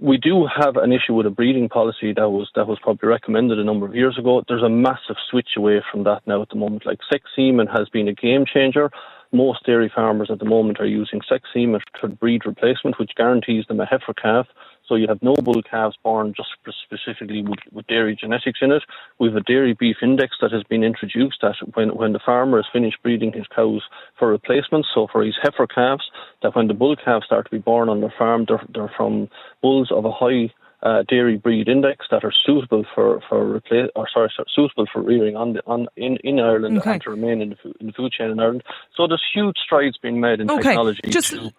We 0.00 0.16
do 0.16 0.46
have 0.46 0.76
an 0.76 0.92
issue 0.92 1.14
with 1.14 1.26
a 1.26 1.30
breeding 1.30 1.68
policy 1.68 2.14
that 2.14 2.30
was 2.30 2.50
that 2.56 2.66
was 2.66 2.78
probably 2.80 3.08
recommended 3.08 3.58
a 3.58 3.64
number 3.64 3.86
of 3.86 3.94
years 3.94 4.16
ago. 4.18 4.42
There's 4.48 4.62
a 4.62 4.68
massive 4.70 5.16
switch 5.30 5.50
away 5.56 5.82
from 5.92 6.04
that 6.04 6.22
now 6.26 6.40
at 6.40 6.48
the 6.48 6.56
moment. 6.56 6.86
Like 6.86 7.00
sex 7.12 7.24
semen 7.36 7.66
has 7.66 7.88
been 7.90 8.08
a 8.08 8.14
game 8.14 8.44
changer 8.46 8.90
most 9.32 9.64
dairy 9.64 9.90
farmers 9.94 10.30
at 10.30 10.38
the 10.38 10.44
moment 10.44 10.80
are 10.80 10.86
using 10.86 11.20
sex 11.28 11.48
semen 11.52 11.80
for 12.00 12.08
breed 12.08 12.44
replacement, 12.44 12.98
which 12.98 13.14
guarantees 13.16 13.64
them 13.66 13.80
a 13.80 13.86
heifer 13.86 14.14
calf 14.14 14.46
So 14.90 14.96
you 14.96 15.06
have 15.06 15.22
no 15.22 15.34
bull 15.34 15.62
calves 15.62 15.96
born 16.02 16.34
just 16.36 16.48
specifically 16.82 17.42
with, 17.42 17.60
with, 17.70 17.86
dairy 17.86 18.16
genetics 18.20 18.58
in 18.60 18.72
it. 18.72 18.82
We 19.20 19.28
have 19.28 19.36
a 19.36 19.40
dairy 19.40 19.76
beef 19.78 19.98
index 20.02 20.34
that 20.42 20.50
has 20.50 20.64
been 20.64 20.82
introduced 20.82 21.38
that 21.42 21.54
when, 21.74 21.90
when 21.90 22.12
the 22.12 22.18
farmer 22.18 22.58
has 22.58 22.66
finished 22.72 22.96
breeding 23.00 23.32
his 23.32 23.46
cows 23.54 23.82
for 24.18 24.28
replacements, 24.28 24.88
so 24.92 25.06
for 25.12 25.22
his 25.22 25.36
heifer 25.40 25.68
calves, 25.68 26.02
that 26.42 26.56
when 26.56 26.66
the 26.66 26.74
bull 26.74 26.96
calves 26.96 27.24
start 27.24 27.44
to 27.44 27.52
be 27.52 27.58
born 27.58 27.88
on 27.88 28.00
the 28.00 28.10
farm, 28.18 28.46
they're, 28.48 28.66
they're 28.74 28.92
from 28.96 29.28
bulls 29.62 29.92
of 29.92 30.04
a 30.04 30.10
high 30.10 30.52
uh, 30.82 31.04
dairy 31.08 31.36
breed 31.36 31.68
index 31.68 32.06
that 32.10 32.24
are 32.24 32.32
suitable 32.44 32.84
for 32.94 33.20
for 33.28 33.60
repla- 33.60 33.90
or 33.94 34.08
sorry, 34.12 34.32
sorry 34.34 34.48
suitable 34.54 34.86
for 34.92 35.02
rearing 35.02 35.36
on 35.36 35.52
the, 35.52 35.62
on 35.66 35.86
in, 35.96 36.16
in 36.24 36.40
Ireland 36.40 36.78
okay. 36.78 36.92
and 36.92 37.02
to 37.02 37.10
remain 37.10 37.42
in 37.42 37.50
the, 37.50 37.56
food, 37.62 37.76
in 37.80 37.86
the 37.88 37.92
food 37.92 38.12
chain 38.12 38.30
in 38.30 38.40
Ireland. 38.40 38.62
So 38.96 39.06
there's 39.06 39.22
huge 39.34 39.56
strides 39.62 39.98
being 39.98 40.20
made 40.20 40.40
in 40.40 40.50
okay. 40.50 40.62
technology 40.62 41.02
Just, 41.06 41.30
to 41.30 41.52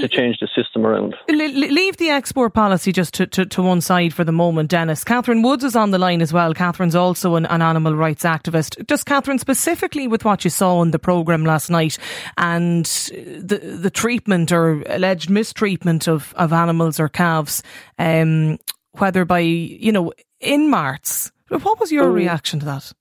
to 0.00 0.08
change 0.08 0.38
the 0.40 0.48
system 0.54 0.86
around. 0.86 1.14
Leave 1.28 1.96
the 1.96 2.10
export 2.10 2.54
policy 2.54 2.92
just 2.92 3.14
to, 3.14 3.26
to, 3.26 3.46
to, 3.46 3.62
one 3.62 3.80
side 3.80 4.12
for 4.14 4.24
the 4.24 4.32
moment, 4.32 4.70
Dennis. 4.70 5.04
Catherine 5.04 5.42
Woods 5.42 5.64
is 5.64 5.76
on 5.76 5.90
the 5.90 5.98
line 5.98 6.22
as 6.22 6.32
well. 6.32 6.54
Catherine's 6.54 6.94
also 6.94 7.36
an, 7.36 7.46
an, 7.46 7.62
animal 7.62 7.94
rights 7.94 8.24
activist. 8.24 8.86
Just 8.86 9.06
Catherine, 9.06 9.38
specifically 9.38 10.08
with 10.08 10.24
what 10.24 10.44
you 10.44 10.50
saw 10.50 10.82
in 10.82 10.90
the 10.90 10.98
programme 10.98 11.44
last 11.44 11.70
night 11.70 11.98
and 12.36 12.84
the 12.84 13.78
the 13.80 13.90
treatment 13.90 14.52
or 14.52 14.82
alleged 14.88 15.30
mistreatment 15.30 16.08
of, 16.08 16.34
of 16.36 16.52
animals 16.52 16.98
or 16.98 17.08
calves, 17.08 17.62
um, 17.98 18.58
whether 18.92 19.24
by, 19.24 19.40
you 19.40 19.92
know, 19.92 20.12
in 20.40 20.70
marts. 20.70 21.30
What 21.48 21.80
was 21.80 21.92
your 21.92 22.06
mm. 22.06 22.14
reaction 22.14 22.60
to 22.60 22.66
that? 22.66 22.92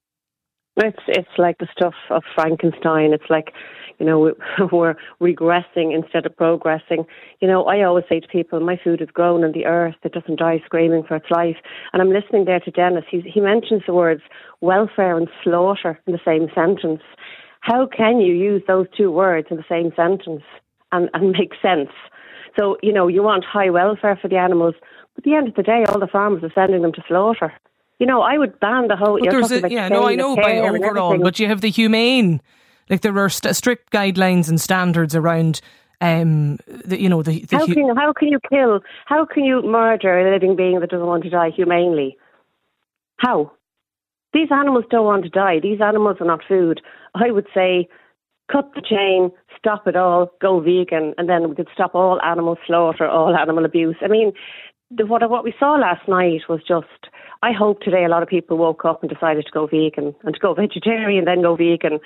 It's 0.77 1.03
it's 1.08 1.38
like 1.38 1.58
the 1.58 1.68
stuff 1.72 1.96
of 2.10 2.24
Frankenstein. 2.36 3.13
It's 3.13 3.29
like 3.29 3.53
you 4.00 4.06
know, 4.06 4.34
we're 4.72 4.96
regressing 5.22 5.94
instead 5.94 6.25
of 6.25 6.36
progressing. 6.36 7.06
You 7.39 7.48
know, 7.48 7.65
I 7.65 7.84
always 7.84 8.06
say 8.10 8.20
to 8.20 8.27
people, 8.27 8.60
my 8.60 8.79
food 8.84 9.01
is 9.01 9.10
grown 9.13 9.44
in 9.44 9.51
the 9.51 9.65
earth. 9.65 9.96
It 10.03 10.13
doesn't 10.13 10.39
die 10.39 10.62
screaming 10.65 11.03
for 11.08 11.18
its 11.18 11.29
life. 11.29 11.58
And 11.94 12.01
I'm 12.01 12.12
listening 12.12 12.46
there 12.46 12.60
to 12.62 12.72
Dennis. 12.72 13.06
He's, 13.10 13.24
he 13.32 13.41
mentions 13.41 13.84
the 13.86 13.94
words 13.94 14.22
welfare 14.62 15.18
and 15.18 15.27
slaughter 15.44 16.00
in 16.08 16.13
the 16.13 16.20
same 16.25 16.48
sentence. 16.56 17.01
How 17.62 17.88
can 17.88 18.20
you 18.20 18.34
use 18.34 18.63
those 18.68 18.88
two 18.96 19.12
words 19.12 19.48
in 19.51 19.58
the 19.58 19.65
same 19.70 19.91
sentence 19.96 20.44
and, 20.91 21.10
and 21.13 21.32
make 21.38 21.53
sense? 21.62 21.89
So, 22.58 22.77
you 22.82 22.94
know, 22.94 23.08
you 23.08 23.22
want 23.22 23.46
high 23.46 23.70
welfare 23.70 24.18
for 24.22 24.27
the 24.27 24.38
animals, 24.38 24.75
but 25.15 25.20
at 25.20 25.24
the 25.29 25.36
end 25.36 25.48
of 25.50 25.56
the 25.56 25.63
day, 25.63 25.86
all 25.88 26.00
the 26.00 26.08
farmers 26.08 26.44
are 26.44 26.51
sending 26.56 26.82
them 26.82 26.94
to 26.94 27.03
slaughter. 27.08 27.53
You 28.00 28.06
know, 28.06 28.22
I 28.22 28.38
would 28.38 28.60
ban 28.62 28.88
the 28.88 28.96
whole. 28.96 29.20
But 29.20 29.51
a, 29.51 29.70
yeah, 29.70 29.89
no, 29.89 30.08
I 30.08 30.15
know 30.15 30.36
by 30.36 30.58
overall, 30.60 31.18
but 31.18 31.38
you 31.38 31.48
have 31.48 31.60
the 31.60 31.70
humane 31.70 32.41
like 32.89 33.01
there 33.01 33.17
are 33.17 33.29
st- 33.29 33.55
strict 33.55 33.91
guidelines 33.91 34.50
and 34.50 34.60
standards 34.60 35.15
around 35.15 35.62
um, 36.01 36.58
the, 36.67 37.00
you 37.01 37.10
know, 37.10 37.22
the, 37.22 37.46
the 37.46 37.58
how 37.58 37.65
can 37.65 37.77
you, 37.77 37.96
how 37.96 38.13
can 38.13 38.27
you 38.29 38.39
kill? 38.50 38.79
How 39.05 39.25
can 39.25 39.43
you 39.43 39.62
murder 39.62 40.19
a 40.19 40.31
living 40.31 40.55
being 40.55 40.79
that 40.79 40.89
doesn't 40.89 41.05
want 41.05 41.24
to 41.24 41.29
die 41.29 41.50
humanely? 41.50 42.17
How? 43.17 43.51
These 44.34 44.50
animals 44.51 44.86
don't 44.89 45.05
want 45.05 45.24
to 45.24 45.29
die. 45.29 45.60
These 45.60 45.81
animals 45.81 46.17
are 46.22 46.27
not 46.27 46.41
food. 46.48 46.81
I 47.15 47.31
would 47.31 47.48
say, 47.53 47.89
cut 48.50 48.72
the 48.75 48.81
chain, 48.81 49.31
stop 49.58 49.88
it 49.88 49.96
all, 49.96 50.31
go 50.41 50.60
vegan, 50.60 51.13
and 51.17 51.27
then 51.27 51.50
we 51.50 51.55
could 51.55 51.67
stop 51.74 51.96
all 51.96 52.22
animal 52.22 52.58
slaughter, 52.65 53.08
all 53.08 53.36
animal 53.36 53.65
abuse. 53.65 53.98
I 54.01 54.08
mean, 54.08 54.31
the, 54.91 55.05
what 55.05 55.27
what 55.29 55.43
we 55.43 55.53
saw 55.60 55.74
last 55.75 56.08
night 56.08 56.41
was 56.48 56.62
just. 56.67 56.88
I 57.41 57.53
hope 57.53 57.79
today 57.79 58.03
a 58.03 58.10
lot 58.10 58.22
of 58.22 58.27
people 58.27 58.58
woke 58.58 58.84
up 58.84 59.01
and 59.01 59.10
decided 59.10 59.46
to 59.46 59.51
go 59.51 59.65
vegan 59.65 60.13
and 60.24 60.34
to 60.34 60.39
go 60.41 60.53
vegetarian, 60.53 61.24
then 61.24 61.41
go 61.41 61.55
vegan, 61.55 62.00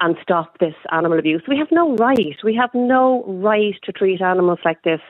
and 0.00 0.16
stop 0.22 0.58
this 0.58 0.74
animal 0.92 1.18
abuse. 1.18 1.42
We 1.46 1.58
have 1.58 1.68
no 1.70 1.94
right. 1.96 2.36
We 2.42 2.54
have 2.56 2.70
no 2.74 3.24
right 3.26 3.74
to 3.84 3.92
treat 3.92 4.20
animals 4.20 4.58
like 4.64 4.82
this. 4.82 5.00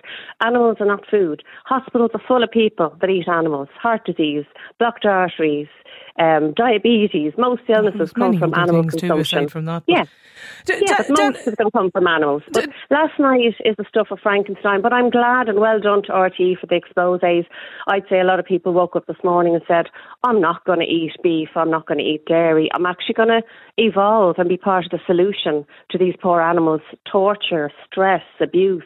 Animals 0.40 0.78
are 0.80 0.86
not 0.86 1.04
food. 1.10 1.42
Hospitals 1.64 2.10
are 2.14 2.22
full 2.26 2.42
of 2.42 2.50
people 2.50 2.96
that 3.00 3.08
eat 3.10 3.28
animals. 3.28 3.68
Heart 3.80 4.04
disease, 4.04 4.44
blocked 4.78 5.04
arteries, 5.06 5.68
um, 6.18 6.52
diabetes. 6.54 7.32
Most 7.38 7.62
illnesses 7.68 8.12
come 8.12 8.38
from 8.38 8.54
animal 8.54 8.84
consumption. 8.84 9.48
from 9.48 9.64
that. 9.66 9.84
Yeah, 9.86 10.04
d- 10.66 10.74
yeah, 10.82 10.98
d- 10.98 11.04
but 11.08 11.08
d- 11.08 11.22
most 11.22 11.44
going 11.44 11.56
to 11.56 11.70
come 11.72 11.90
from 11.90 12.06
animals. 12.06 12.42
But 12.52 12.68
last 12.90 13.18
night 13.18 13.54
is 13.64 13.76
the 13.76 13.84
stuff 13.88 14.08
of 14.10 14.18
Frankenstein. 14.20 14.82
But 14.82 14.92
I'm 14.92 15.10
glad 15.10 15.48
and 15.48 15.58
well 15.60 15.80
done 15.80 16.02
to 16.04 16.12
RTE 16.12 16.58
for 16.58 16.66
the 16.66 16.80
exposés. 16.80 17.46
I'd 17.86 18.04
say 18.08 18.20
a 18.20 18.24
lot 18.24 18.38
of 18.38 18.44
people 18.44 18.72
woke 18.72 18.96
up 18.96 19.06
this 19.06 19.22
morning 19.24 19.54
and 19.54 19.62
said, 19.66 19.86
"I'm 20.24 20.40
not 20.40 20.64
going 20.64 20.80
to 20.80 20.84
eat 20.86 21.12
beef. 21.22 21.50
I'm 21.54 21.70
not 21.70 21.86
going 21.86 21.98
to 21.98 22.04
eat 22.04 22.26
dairy. 22.26 22.68
I'm 22.74 22.86
actually 22.86 23.14
going 23.14 23.28
to 23.28 23.42
evolve 23.76 24.36
and 24.38 24.48
be 24.48 24.56
part 24.56 24.79
of 24.86 24.90
the 24.90 25.00
solution 25.06 25.64
to 25.90 25.98
these 25.98 26.14
poor 26.20 26.40
animals' 26.40 26.80
torture, 27.10 27.70
stress, 27.86 28.22
abuse." 28.40 28.82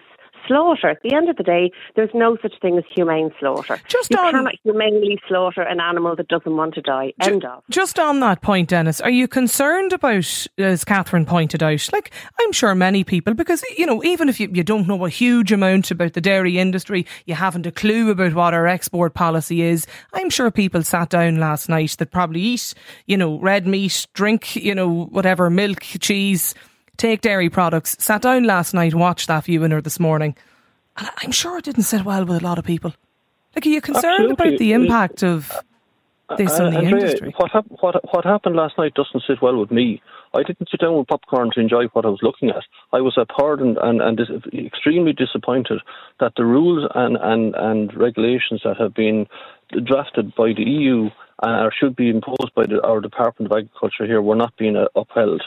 Slaughter. 0.46 0.88
At 0.88 1.02
the 1.02 1.14
end 1.14 1.28
of 1.28 1.36
the 1.36 1.42
day, 1.42 1.70
there's 1.96 2.10
no 2.14 2.36
such 2.42 2.54
thing 2.60 2.78
as 2.78 2.84
humane 2.94 3.30
slaughter. 3.38 3.80
Just 3.88 4.10
you 4.10 4.18
on, 4.18 4.32
cannot 4.32 4.54
humanely 4.62 5.18
slaughter 5.28 5.62
an 5.62 5.80
animal 5.80 6.16
that 6.16 6.28
doesn't 6.28 6.56
want 6.56 6.74
to 6.74 6.82
die. 6.82 7.12
End 7.20 7.44
of. 7.44 7.62
Just 7.70 7.98
on 7.98 8.20
that 8.20 8.42
point, 8.42 8.68
Dennis, 8.70 9.00
are 9.00 9.10
you 9.10 9.28
concerned 9.28 9.92
about, 9.92 10.46
as 10.58 10.84
Catherine 10.84 11.26
pointed 11.26 11.62
out, 11.62 11.88
like 11.92 12.10
I'm 12.40 12.52
sure 12.52 12.74
many 12.74 13.04
people, 13.04 13.34
because 13.34 13.64
you 13.76 13.86
know, 13.86 14.02
even 14.04 14.28
if 14.28 14.40
you, 14.40 14.48
you 14.52 14.62
don't 14.62 14.88
know 14.88 15.04
a 15.04 15.10
huge 15.10 15.52
amount 15.52 15.90
about 15.90 16.12
the 16.12 16.20
dairy 16.20 16.58
industry, 16.58 17.06
you 17.26 17.34
haven't 17.34 17.66
a 17.66 17.72
clue 17.72 18.10
about 18.10 18.34
what 18.34 18.54
our 18.54 18.66
export 18.66 19.14
policy 19.14 19.62
is. 19.62 19.86
I'm 20.12 20.30
sure 20.30 20.50
people 20.50 20.82
sat 20.82 21.10
down 21.10 21.38
last 21.38 21.68
night 21.68 21.96
that 21.98 22.10
probably 22.10 22.40
eat, 22.40 22.74
you 23.06 23.16
know, 23.16 23.38
red 23.40 23.66
meat, 23.66 24.06
drink, 24.14 24.56
you 24.56 24.74
know, 24.74 25.04
whatever 25.06 25.50
milk, 25.50 25.80
cheese 25.80 26.54
take 27.04 27.20
dairy 27.20 27.50
products, 27.50 27.96
sat 28.02 28.22
down 28.22 28.44
last 28.44 28.72
night, 28.72 28.94
watched 28.94 29.28
that 29.28 29.44
viewing 29.44 29.72
or 29.72 29.82
this 29.82 30.00
morning, 30.00 30.34
and 30.96 31.08
I'm 31.18 31.32
sure 31.32 31.58
it 31.58 31.64
didn't 31.64 31.82
sit 31.82 32.02
well 32.02 32.24
with 32.24 32.42
a 32.42 32.44
lot 32.44 32.58
of 32.58 32.64
people. 32.64 32.94
Like, 33.54 33.66
are 33.66 33.68
you 33.68 33.82
concerned 33.82 34.30
Absolutely. 34.30 34.48
about 34.48 34.58
the 34.58 34.72
impact 34.72 35.22
of 35.22 35.52
this 36.38 36.58
uh, 36.58 36.64
on 36.64 36.72
the 36.72 36.78
Andrea, 36.78 37.04
industry? 37.04 37.34
What, 37.36 37.50
hap- 37.52 37.66
what, 37.68 37.94
what 38.12 38.24
happened 38.24 38.56
last 38.56 38.78
night 38.78 38.94
doesn't 38.94 39.22
sit 39.26 39.42
well 39.42 39.58
with 39.58 39.70
me. 39.70 40.02
I 40.32 40.42
didn't 40.44 40.68
sit 40.70 40.80
down 40.80 40.96
with 40.96 41.06
popcorn 41.06 41.50
to 41.54 41.60
enjoy 41.60 41.84
what 41.92 42.06
I 42.06 42.08
was 42.08 42.20
looking 42.22 42.48
at. 42.48 42.64
I 42.92 43.02
was 43.02 43.18
appalled 43.18 43.60
and, 43.60 43.76
and, 43.76 44.00
and 44.00 44.16
dis- 44.16 44.30
extremely 44.54 45.12
disappointed 45.12 45.80
that 46.20 46.32
the 46.36 46.46
rules 46.46 46.90
and, 46.94 47.18
and, 47.20 47.54
and 47.54 47.94
regulations 47.94 48.62
that 48.64 48.78
have 48.78 48.94
been 48.94 49.26
drafted 49.84 50.34
by 50.34 50.54
the 50.56 50.64
EU 50.64 51.10
uh, 51.42 51.64
or 51.64 51.72
should 51.78 51.94
be 51.96 52.08
imposed 52.08 52.54
by 52.56 52.64
the, 52.64 52.80
our 52.82 53.00
Department 53.00 53.52
of 53.52 53.58
Agriculture 53.58 54.06
here 54.06 54.22
were 54.22 54.36
not 54.36 54.56
being 54.56 54.76
uh, 54.76 54.86
upheld. 54.96 55.42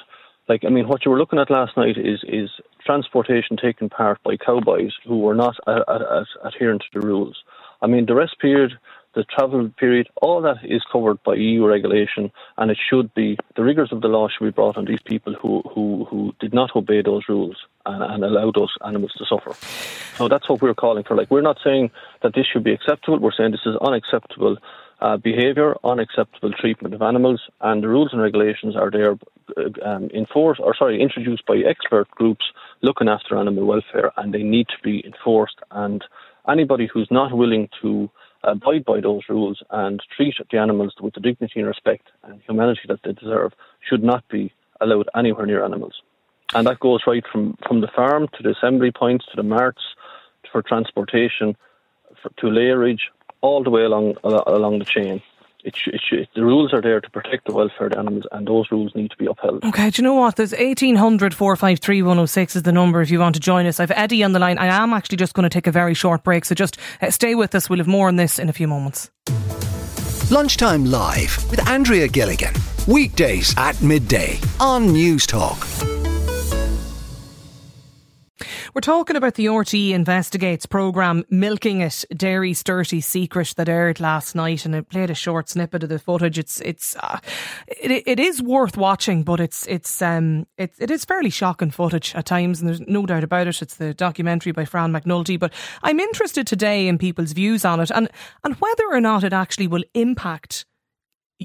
Like, 0.47 0.63
I 0.65 0.69
mean, 0.69 0.87
what 0.87 1.03
you 1.05 1.11
were 1.11 1.17
looking 1.17 1.39
at 1.39 1.49
last 1.49 1.75
night 1.75 1.97
is 1.97 2.23
is 2.27 2.49
transportation 2.85 3.57
taken 3.57 3.89
part 3.89 4.21
by 4.23 4.37
cowboys 4.37 4.93
who 5.05 5.19
were 5.19 5.35
not 5.35 5.55
adherent 5.67 6.83
to 6.83 6.99
the 6.99 7.05
rules. 7.05 7.43
I 7.81 7.87
mean, 7.87 8.05
the 8.05 8.15
rest 8.15 8.39
period, 8.39 8.71
the 9.13 9.25
travel 9.25 9.69
period, 9.77 10.07
all 10.21 10.41
that 10.41 10.57
is 10.63 10.83
covered 10.91 11.21
by 11.23 11.35
EU 11.35 11.65
regulation, 11.65 12.31
and 12.57 12.71
it 12.71 12.77
should 12.89 13.13
be 13.13 13.37
the 13.55 13.63
rigours 13.63 13.91
of 13.91 14.01
the 14.01 14.07
law 14.07 14.29
should 14.29 14.45
be 14.45 14.51
brought 14.51 14.77
on 14.77 14.85
these 14.85 15.01
people 15.01 15.33
who 15.33 15.61
who, 15.73 16.05
who 16.09 16.33
did 16.39 16.53
not 16.53 16.75
obey 16.75 17.01
those 17.01 17.23
rules 17.27 17.57
and, 17.85 18.01
and 18.01 18.23
allow 18.23 18.51
those 18.51 18.73
animals 18.85 19.13
to 19.17 19.25
suffer. 19.25 19.53
So 20.15 20.27
that's 20.29 20.47
what 20.47 20.61
we're 20.61 20.73
calling 20.73 21.03
for. 21.03 21.15
Like, 21.15 21.29
we're 21.29 21.41
not 21.41 21.59
saying 21.63 21.91
that 22.21 22.33
this 22.33 22.45
should 22.45 22.63
be 22.63 22.71
acceptable. 22.71 23.19
We're 23.19 23.33
saying 23.33 23.51
this 23.51 23.65
is 23.65 23.75
unacceptable 23.81 24.57
uh, 24.99 25.17
behaviour, 25.17 25.75
unacceptable 25.83 26.51
treatment 26.51 26.93
of 26.93 27.01
animals, 27.01 27.41
and 27.61 27.83
the 27.83 27.87
rules 27.87 28.09
and 28.11 28.21
regulations 28.21 28.75
are 28.75 28.89
there 28.89 29.17
uh, 29.57 29.87
um, 29.87 30.09
enforced, 30.13 30.59
or 30.59 30.75
sorry, 30.75 31.01
introduced 31.01 31.45
by 31.45 31.57
expert 31.57 32.09
groups 32.11 32.45
looking 32.81 33.07
after 33.07 33.37
animal 33.37 33.65
welfare, 33.65 34.11
and 34.17 34.33
they 34.33 34.43
need 34.43 34.67
to 34.67 34.81
be 34.83 35.05
enforced. 35.05 35.59
And 35.71 36.03
anybody 36.47 36.87
who's 36.91 37.09
not 37.11 37.35
willing 37.35 37.69
to 37.81 38.09
abide 38.43 38.85
by 38.85 39.01
those 39.01 39.23
rules 39.29 39.61
and 39.69 40.01
treat 40.15 40.35
the 40.51 40.57
animals 40.57 40.93
with 41.01 41.13
the 41.13 41.19
dignity 41.19 41.59
and 41.59 41.67
respect 41.67 42.07
and 42.23 42.41
humanity 42.47 42.81
that 42.87 42.99
they 43.03 43.13
deserve 43.13 43.53
should 43.87 44.03
not 44.03 44.27
be 44.29 44.51
allowed 44.81 45.09
anywhere 45.15 45.45
near 45.45 45.63
animals. 45.63 46.01
And 46.53 46.65
that 46.67 46.79
goes 46.79 47.01
right 47.05 47.23
from, 47.31 47.57
from 47.67 47.81
the 47.81 47.89
farm 47.93 48.27
to 48.37 48.43
the 48.43 48.51
assembly 48.51 48.91
points 48.91 49.25
to 49.25 49.35
the 49.35 49.43
marts 49.43 49.81
for 50.51 50.61
transportation 50.61 51.57
for, 52.21 52.29
to 52.39 52.47
lairage 52.47 53.09
all 53.41 53.63
the 53.63 53.69
way 53.69 53.83
along 53.83 54.15
along 54.23 54.79
the 54.79 54.85
chain. 54.85 55.21
It 55.63 55.75
sh- 55.75 55.89
it 56.11 56.29
the 56.33 56.45
rules 56.45 56.73
are 56.73 56.81
there 56.81 57.01
to 57.01 57.09
protect 57.09 57.47
the 57.47 57.53
welfare 57.53 57.87
of 57.87 57.93
the 57.93 57.99
animals, 57.99 58.23
and 58.31 58.47
those 58.47 58.71
rules 58.71 58.95
need 58.95 59.11
to 59.11 59.17
be 59.17 59.25
upheld. 59.25 59.65
Okay, 59.65 59.89
do 59.89 60.01
you 60.01 60.03
know 60.03 60.13
what? 60.13 60.35
There's 60.37 60.53
1800 60.53 61.33
453 61.33 62.03
106 62.03 62.55
is 62.55 62.63
the 62.63 62.71
number 62.71 63.01
if 63.01 63.09
you 63.09 63.19
want 63.19 63.35
to 63.35 63.41
join 63.41 63.65
us. 63.65 63.79
I've 63.79 63.91
Eddie 63.91 64.23
on 64.23 64.31
the 64.31 64.39
line. 64.39 64.57
I 64.57 64.67
am 64.67 64.93
actually 64.93 65.17
just 65.17 65.33
going 65.33 65.43
to 65.43 65.49
take 65.49 65.67
a 65.67 65.71
very 65.71 65.93
short 65.93 66.23
break, 66.23 66.45
so 66.45 66.55
just 66.55 66.77
uh, 67.01 67.11
stay 67.11 67.35
with 67.35 67.53
us. 67.53 67.69
We'll 67.69 67.79
have 67.79 67.87
more 67.87 68.07
on 68.07 68.15
this 68.15 68.39
in 68.39 68.49
a 68.49 68.53
few 68.53 68.67
moments. 68.67 69.09
Lunchtime 70.31 70.85
Live 70.85 71.49
with 71.49 71.67
Andrea 71.67 72.07
Gilligan. 72.07 72.53
Weekdays 72.87 73.53
at 73.57 73.81
midday 73.81 74.39
on 74.59 74.87
Newstalk. 74.87 75.96
We're 78.77 78.81
talking 78.81 79.15
about 79.15 79.33
the 79.33 79.47
RTE 79.47 79.89
Investigates 79.89 80.67
programme, 80.67 81.25
Milking 81.31 81.81
It, 81.81 82.05
Dairy's 82.15 82.61
Dirty 82.61 83.01
Secret, 83.01 83.55
that 83.57 83.67
aired 83.67 83.99
last 83.99 84.35
night, 84.35 84.65
and 84.65 84.75
it 84.75 84.87
played 84.87 85.09
a 85.09 85.15
short 85.15 85.49
snippet 85.49 85.81
of 85.81 85.89
the 85.89 85.97
footage. 85.97 86.37
It's 86.37 86.61
it's 86.61 86.95
uh, 86.97 87.17
it, 87.67 88.03
it 88.05 88.19
is 88.19 88.39
worth 88.39 88.77
watching, 88.77 89.23
but 89.23 89.39
it's 89.39 89.65
it's 89.65 89.99
um 90.03 90.45
it, 90.59 90.73
it 90.77 90.91
is 90.91 91.05
fairly 91.05 91.31
shocking 91.31 91.71
footage 91.71 92.13
at 92.13 92.27
times, 92.27 92.59
and 92.59 92.69
there's 92.69 92.81
no 92.81 93.07
doubt 93.07 93.23
about 93.23 93.47
it. 93.47 93.59
It's 93.63 93.77
the 93.77 93.95
documentary 93.95 94.51
by 94.51 94.65
Fran 94.65 94.93
McNulty, 94.93 95.39
but 95.39 95.53
I'm 95.81 95.99
interested 95.99 96.45
today 96.45 96.87
in 96.87 96.99
people's 96.99 97.31
views 97.31 97.65
on 97.65 97.79
it 97.79 97.89
and 97.89 98.07
and 98.43 98.53
whether 98.57 98.85
or 98.91 99.01
not 99.01 99.23
it 99.23 99.33
actually 99.33 99.65
will 99.65 99.85
impact 99.95 100.67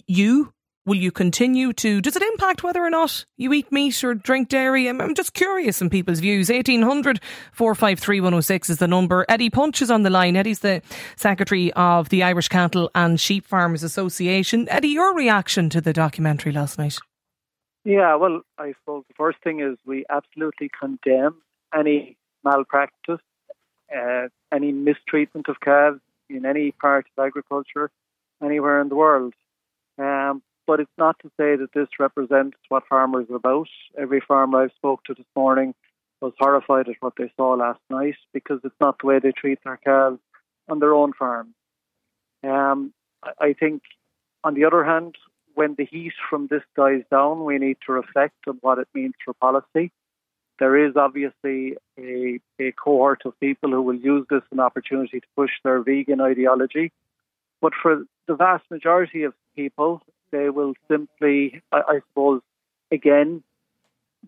you 0.07 0.53
Will 0.85 0.97
you 0.97 1.13
continue 1.13 1.73
to? 1.75 2.01
Does 2.01 2.17
it 2.17 2.23
impact 2.23 2.65
whether 2.65 2.83
or 2.83 2.91
not 2.91 3.25
you 3.37 3.53
eat 3.53 3.71
meat 3.71 4.03
or 4.03 4.15
drink 4.15 4.49
dairy? 4.49 4.89
I'm, 4.89 5.01
I'm 5.01 5.15
just 5.15 5.33
curious 5.33 5.81
in 5.81 5.91
people's 5.91 6.19
views. 6.19 6.49
1800 6.51 7.21
453 7.53 8.21
106 8.21 8.71
is 8.71 8.79
the 8.79 8.89
number. 8.89 9.25
Eddie 9.29 9.49
Punch 9.49 9.81
is 9.81 9.93
on 9.93 10.03
the 10.03 10.11
line. 10.11 10.35
Eddie's 10.35 10.59
the 10.59 10.83
Secretary 11.15 11.73
of 11.75 12.09
the 12.09 12.25
Irish 12.25 12.49
Cattle 12.49 12.91
and 12.97 13.21
Sheep 13.21 13.47
Farmers 13.47 13.85
Association. 13.85 14.69
Eddie, 14.69 14.89
your 14.89 15.15
reaction 15.15 15.71
to 15.71 15.81
the 15.81 15.93
documentary 15.93 16.51
last 16.51 16.79
night? 16.79 16.99
Yeah, 17.85 18.17
well, 18.17 18.41
I 18.59 18.75
suppose 18.81 19.05
the 19.07 19.15
first 19.15 19.39
thing 19.45 19.61
is 19.61 19.79
we 19.87 20.05
absolutely 20.11 20.69
condemn 20.69 21.43
any 21.73 22.17
malpractice, 22.43 23.21
uh, 23.97 24.29
any 24.53 24.73
mistreatment 24.73 25.49
of 25.49 25.61
calves 25.61 26.01
in 26.29 26.45
any 26.45 26.73
part 26.73 27.07
of 27.17 27.25
agriculture 27.25 27.93
anywhere 28.43 28.81
in 28.81 28.89
the 28.89 28.97
world. 28.97 29.35
Um, 29.97 30.43
but 30.67 30.81
it's 30.81 30.91
not 30.99 31.19
to 31.21 31.29
say 31.39 31.57
that 31.57 31.73
this 31.75 31.89
represents 31.99 32.57
what 32.69 32.87
farmers 32.89 33.27
are 33.31 33.37
about. 33.37 33.69
Every 33.99 34.21
farmer 34.21 34.63
I've 34.63 34.73
spoke 34.77 35.05
to 35.05 35.15
this 35.15 35.27
morning 35.35 35.75
was 36.21 36.33
horrified 36.39 36.89
at 36.89 36.97
what 37.01 37.15
they 37.19 37.33
saw 37.37 37.55
last 37.55 37.81
night 37.91 38.15
because 38.33 38.61
it's 38.65 38.81
not 38.81 38.99
the 39.01 39.07
way 39.07 39.19
they 39.19 39.33
treat 39.33 39.59
their 39.65 39.77
calves 39.77 40.21
on 40.69 40.79
their 40.79 40.95
own 40.95 41.13
farms. 41.13 41.55
Um, 42.45 42.93
I 43.41 43.53
think, 43.53 43.83
on 44.45 44.55
the 44.55 44.65
other 44.65 44.85
hand, 44.85 45.17
when 45.55 45.75
the 45.77 45.85
heat 45.85 46.15
from 46.31 46.47
this 46.49 46.63
dies 46.77 47.03
down, 47.11 47.45
we 47.45 47.59
need 47.59 47.77
to 47.87 47.93
reflect 47.93 48.37
on 48.49 48.59
what 48.61 48.79
it 48.79 48.89
means 48.95 49.15
for 49.25 49.35
policy. 49.35 49.93
There 50.59 50.77
is 50.87 50.97
obviously 50.97 51.77
a, 51.99 52.41
a 52.61 52.73
cohort 52.73 53.23
of 53.25 53.39
people 53.41 53.71
who 53.71 53.83
will 53.83 53.97
use 53.97 54.27
this 54.31 54.43
as 54.45 54.53
an 54.53 54.61
opportunity 54.61 55.21
to 55.21 55.27
push 55.37 55.51
their 55.65 55.83
vegan 55.83 56.21
ideology. 56.21 56.93
But 57.61 57.73
for 57.81 58.05
the 58.27 58.35
vast 58.35 58.65
majority 58.71 59.25
of 59.25 59.35
people, 59.57 60.03
they 60.33 60.51
will 60.51 60.75
simply, 60.89 61.63
I, 61.71 61.83
I 61.87 62.01
suppose, 62.09 62.41
again, 62.91 63.43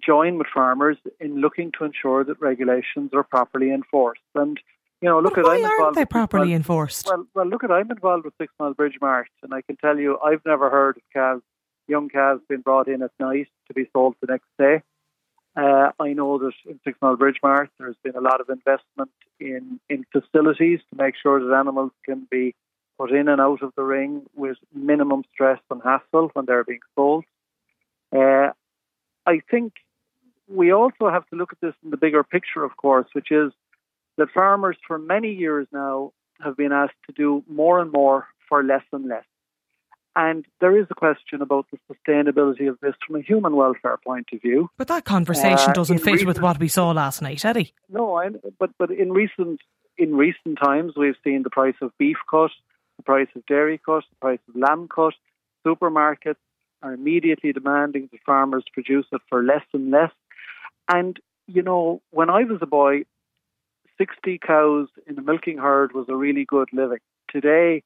join 0.01 0.39
with 0.39 0.47
farmers 0.53 0.97
in 1.21 1.41
looking 1.41 1.73
to 1.79 1.85
ensure 1.85 2.25
that 2.25 2.41
regulations 2.41 3.11
are 3.13 3.23
properly 3.23 3.73
enforced. 3.73 4.23
And 4.35 4.59
you 5.01 5.09
know, 5.09 5.21
look 5.21 5.37
well, 5.37 5.47
at 5.47 5.49
why 5.49 5.57
I'm 5.57 5.65
aren't 5.65 5.75
involved 5.75 5.99
they 5.99 6.05
properly 6.05 6.49
well, 6.49 6.57
enforced? 6.57 7.07
Well, 7.07 7.27
well, 7.35 7.47
look 7.47 7.65
at 7.65 7.71
I'm 7.71 7.91
involved 7.91 8.25
with 8.25 8.35
Sixmilebridge 8.39 9.01
Mart, 9.01 9.29
and 9.43 9.53
I 9.53 9.63
can 9.63 9.77
tell 9.77 9.99
you, 9.99 10.19
I've 10.25 10.45
never 10.47 10.71
heard 10.71 10.97
of 10.97 11.03
calves, 11.13 11.43
young 11.89 12.09
calves 12.09 12.41
being 12.49 12.63
brought 12.63 12.89
in 12.89 13.03
at 13.03 13.11
night 13.19 13.49
to 13.69 13.75
be 13.75 13.89
sold 13.93 14.15
the 14.21 14.29
next 14.29 14.47
day. 14.59 14.83
Uh, 15.57 15.93
I 16.01 16.15
know 16.15 16.39
that 16.39 16.53
in 16.67 16.81
Sixmilebridge 16.87 17.37
Mart, 17.43 17.71
there's 17.79 17.97
been 18.03 18.17
a 18.17 18.21
lot 18.21 18.41
of 18.41 18.49
investment 18.49 19.11
in 19.39 19.79
in 19.89 20.05
facilities 20.11 20.81
to 20.91 20.97
make 20.97 21.15
sure 21.21 21.45
that 21.45 21.55
animals 21.55 21.93
can 22.05 22.27
be 22.31 22.55
put 22.99 23.11
in 23.13 23.29
and 23.29 23.41
out 23.41 23.63
of 23.63 23.73
the 23.77 23.83
ring 23.83 24.23
with 24.35 24.57
minimum 24.73 25.25
stress 25.33 25.61
and 25.71 25.81
hassle 25.83 26.31
when 26.35 26.45
they're 26.47 26.65
being 26.65 26.81
sold. 26.95 27.25
Uh, 28.15 28.51
I 29.27 29.41
think 29.51 29.73
we 30.49 30.73
also 30.73 31.09
have 31.11 31.27
to 31.31 31.37
look 31.37 31.53
at 31.53 31.61
this 31.61 31.75
in 31.83 31.91
the 31.91 31.97
bigger 31.97 32.23
picture, 32.23 32.63
of 32.65 32.77
course, 32.77 33.07
which 33.13 33.31
is 33.33 33.53
that 34.17 34.31
farmers 34.31 34.77
for 34.87 34.99
many 34.99 35.33
years 35.33 35.67
now 35.73 36.13
have 36.41 36.57
been 36.57 36.73
asked 36.73 36.95
to 37.07 37.13
do 37.13 37.43
more 37.49 37.81
and 37.81 37.91
more 37.91 38.29
for 38.49 38.63
less 38.63 38.85
and 38.93 39.09
less. 39.09 39.25
And 40.17 40.45
there 40.61 40.79
is 40.79 40.87
a 40.91 40.95
question 40.95 41.43
about 41.43 41.67
the 41.73 41.79
sustainability 41.93 42.69
of 42.69 42.79
this 42.81 42.95
from 43.05 43.17
a 43.17 43.21
human 43.21 43.57
welfare 43.57 43.99
point 44.07 44.29
of 44.33 44.41
view. 44.41 44.71
But 44.77 44.87
that 44.87 45.05
conversation 45.05 45.71
Uh, 45.71 45.73
doesn't 45.73 45.99
fit 45.99 46.13
recent- 46.13 46.29
with 46.29 46.41
what 46.41 46.61
we 46.61 46.69
saw 46.69 46.93
last 46.93 47.21
night, 47.21 47.45
Eddie. 47.45 47.73
No, 47.89 48.15
I, 48.17 48.29
but 48.61 48.71
but 48.79 48.91
in 48.93 49.13
recent 49.13 49.61
in 49.99 50.15
recent 50.17 50.59
times, 50.59 50.93
we've 50.97 51.17
seen 51.25 51.43
the 51.43 51.51
price 51.51 51.75
of 51.81 51.91
beef 51.99 52.19
cut, 52.31 52.51
price 53.05 53.29
of 53.35 53.47
dairy 53.47 53.79
cut, 53.85 54.05
the 54.11 54.17
price 54.21 54.39
of 54.49 54.57
lamb 54.57 54.89
cut. 54.89 55.15
Supermarkets 55.67 56.37
are 56.83 56.93
immediately 56.93 57.53
demanding 57.53 58.09
that 58.13 58.21
farmers 58.27 58.65
produce 58.73 59.07
it 59.13 59.23
for 59.29 59.43
less 59.43 59.65
and 59.73 59.91
less. 59.91 60.13
And 60.89 61.19
you 61.47 61.63
know, 61.63 62.01
when 62.11 62.31
I 62.31 62.45
was 62.45 62.59
a 62.63 62.67
boy, 62.67 63.05
sixty 63.99 64.39
cows 64.39 64.89
in 65.07 65.19
a 65.19 65.23
milking 65.23 65.59
herd 65.59 65.93
was 65.93 66.07
a 66.09 66.17
really 66.17 66.45
good 66.45 66.69
living. 66.73 67.01
Today, 67.31 67.83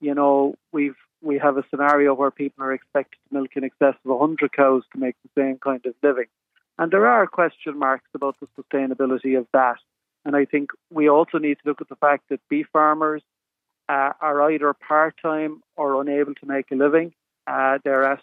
you 0.00 0.14
know, 0.14 0.54
we've 0.72 0.96
we 1.20 1.38
have 1.38 1.56
a 1.56 1.64
scenario 1.70 2.14
where 2.14 2.30
people 2.30 2.64
are 2.64 2.72
expected 2.72 3.18
to 3.28 3.34
milk 3.34 3.50
in 3.56 3.64
excess 3.64 3.94
of 4.04 4.10
100 4.10 4.52
cows 4.52 4.84
to 4.92 4.98
make 4.98 5.16
the 5.24 5.40
same 5.40 5.58
kind 5.58 5.84
of 5.84 5.94
living. 6.02 6.26
And 6.78 6.92
there 6.92 7.06
are 7.06 7.26
question 7.26 7.76
marks 7.76 8.08
about 8.14 8.36
the 8.40 8.46
sustainability 8.56 9.36
of 9.36 9.46
that. 9.52 9.78
And 10.24 10.36
I 10.36 10.44
think 10.44 10.70
we 10.90 11.08
also 11.08 11.38
need 11.38 11.56
to 11.56 11.68
look 11.68 11.80
at 11.80 11.88
the 11.88 11.96
fact 11.96 12.28
that 12.28 12.40
beef 12.48 12.66
farmers 12.72 13.22
uh, 13.88 14.12
are 14.20 14.50
either 14.52 14.72
part 14.74 15.14
time 15.20 15.62
or 15.76 16.00
unable 16.00 16.34
to 16.34 16.46
make 16.46 16.66
a 16.70 16.74
living. 16.74 17.12
Uh, 17.46 17.78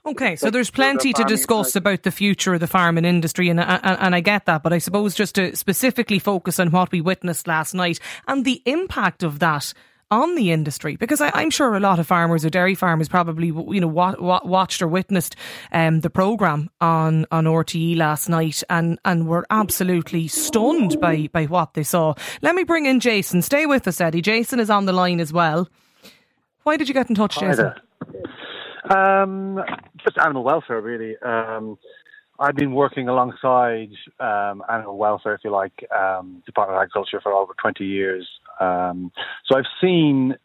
Okay, 0.06 0.36
so 0.36 0.52
there's 0.52 0.70
plenty 0.70 1.12
to 1.12 1.24
discuss 1.24 1.72
practice. 1.72 1.76
about 1.76 2.04
the 2.04 2.12
future 2.12 2.54
of 2.54 2.60
the 2.60 2.68
farming 2.68 3.06
industry, 3.06 3.50
and, 3.50 3.60
and 3.60 3.82
and 3.84 4.14
I 4.14 4.20
get 4.20 4.46
that. 4.46 4.62
But 4.62 4.72
I 4.72 4.78
suppose 4.78 5.16
just 5.16 5.34
to 5.36 5.56
specifically 5.56 6.20
focus 6.20 6.60
on 6.60 6.70
what 6.70 6.92
we 6.92 7.02
witnessed 7.02 7.48
last 7.48 7.74
night 7.74 8.00
and 8.28 8.46
the 8.46 8.62
impact 8.68 9.24
of 9.24 9.40
that 9.40 9.74
on 10.12 10.36
the 10.36 10.52
industry, 10.52 10.96
because 10.96 11.22
I, 11.22 11.32
I'm 11.34 11.50
sure 11.50 11.76
a 11.76 11.80
lot 11.80 12.00
of 12.00 12.08
farmers 12.08 12.46
or 12.46 12.50
dairy 12.50 12.76
farmers 12.76 13.08
probably 13.10 13.48
you 13.48 13.82
know 13.82 13.88
wa- 13.88 14.16
wa- 14.20 14.42
watched 14.44 14.82
or 14.82 14.88
witnessed 14.88 15.36
um, 15.72 16.02
the 16.02 16.10
program 16.10 16.70
on 16.82 17.26
on 17.32 17.46
RTE 17.46 17.98
last 17.98 18.30
night 18.30 18.64
and 18.70 19.00
and 19.06 19.28
were 19.28 19.46
absolutely 19.50 20.28
stunned 20.28 21.00
by 21.00 21.28
by 21.32 21.46
what 21.46 21.74
they 21.74 21.84
saw. 21.84 22.14
Let 22.42 22.56
me 22.56 22.64
bring 22.64 22.86
in 22.86 23.00
Jason. 23.00 23.42
Stay 23.42 23.66
with 23.66 23.88
us, 23.88 24.00
Eddie. 24.00 24.22
Jason 24.22 24.60
is 24.60 24.70
on 24.70 24.86
the 24.86 24.94
line 24.94 25.20
as 25.20 25.34
well. 25.34 25.70
Why 26.64 26.78
did 26.78 26.88
you 26.88 26.94
get 26.94 27.10
in 27.10 27.16
touch, 27.16 27.36
Hi 27.36 27.48
Jason? 27.48 27.74
Um, 28.90 29.60
just 30.04 30.18
animal 30.18 30.44
welfare, 30.44 30.82
really. 30.82 31.18
Um, 31.18 31.78
I've 32.40 32.56
been 32.56 32.74
working 32.74 33.08
alongside 33.08 33.92
um, 34.20 34.62
animal 34.70 34.98
welfare, 34.98 35.36
if 35.36 35.42
you 35.44 35.52
like, 35.52 35.88
um, 35.96 36.44
Department 36.46 36.78
of 36.78 36.84
Agriculture 36.84 37.22
for 37.22 37.32
over 37.32 37.54
20 37.62 37.86
years. 37.86 38.28
Um, 38.60 39.12
so 39.46 39.58
I've 39.58 39.66
seen. 39.82 40.36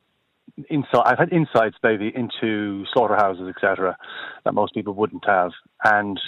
I've 0.92 1.18
had 1.18 1.32
insights, 1.32 1.76
maybe, 1.82 2.12
into 2.14 2.84
slaughterhouses, 2.92 3.48
etc., 3.48 3.96
that 4.44 4.52
most 4.52 4.74
people 4.74 4.92
wouldn't 4.92 5.24
have. 5.24 5.52
And 5.84 6.20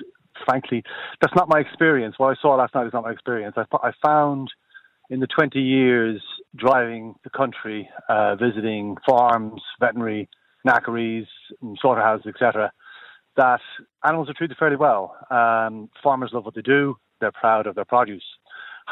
frankly, 0.46 0.84
that's 1.20 1.34
not 1.34 1.48
my 1.48 1.60
experience. 1.60 2.14
What 2.18 2.28
I 2.36 2.40
saw 2.40 2.54
last 2.54 2.74
night 2.74 2.86
is 2.86 2.92
not 2.94 3.02
my 3.02 3.10
experience. 3.10 3.56
I, 3.58 3.64
I 3.82 3.92
found 4.02 4.48
in 5.10 5.20
the 5.20 5.26
20 5.26 5.60
years 5.60 6.22
driving 6.56 7.14
the 7.24 7.30
country, 7.30 7.88
uh, 8.08 8.36
visiting 8.36 8.96
farms, 9.06 9.60
veterinary, 9.80 10.28
knackeries, 10.66 11.26
slaughterhouses, 11.80 12.26
etc., 12.26 12.72
that 13.36 13.60
animals 14.04 14.28
are 14.28 14.34
treated 14.34 14.56
fairly 14.58 14.76
well. 14.76 15.16
Um, 15.30 15.88
farmers 16.02 16.30
love 16.32 16.44
what 16.44 16.54
they 16.54 16.62
do. 16.62 16.96
They're 17.20 17.32
proud 17.32 17.66
of 17.66 17.74
their 17.74 17.84
produce. 17.84 18.24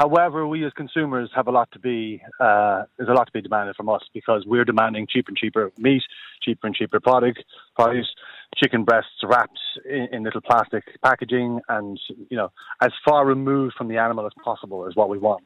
However, 0.00 0.46
we 0.46 0.64
as 0.64 0.72
consumers 0.72 1.28
have 1.34 1.46
a 1.46 1.50
lot 1.50 1.70
to 1.72 1.78
be 1.78 2.22
uh, 2.40 2.84
there's 2.96 3.10
a 3.10 3.12
lot 3.12 3.26
to 3.26 3.32
be 3.32 3.42
demanded 3.42 3.76
from 3.76 3.90
us 3.90 4.00
because 4.14 4.46
we're 4.46 4.64
demanding 4.64 5.06
cheaper 5.06 5.28
and 5.28 5.36
cheaper 5.36 5.70
meat, 5.76 6.02
cheaper 6.40 6.66
and 6.66 6.74
cheaper 6.74 7.00
product, 7.00 7.44
produce, 7.76 8.08
chicken 8.56 8.84
breasts 8.84 9.20
wrapped 9.22 9.58
in, 9.84 10.08
in 10.10 10.22
little 10.22 10.40
plastic 10.40 10.84
packaging, 11.04 11.60
and 11.68 12.00
you 12.30 12.36
know 12.38 12.50
as 12.80 12.92
far 13.04 13.26
removed 13.26 13.74
from 13.76 13.88
the 13.88 13.98
animal 13.98 14.24
as 14.24 14.32
possible 14.42 14.86
is 14.86 14.96
what 14.96 15.10
we 15.10 15.18
want 15.18 15.44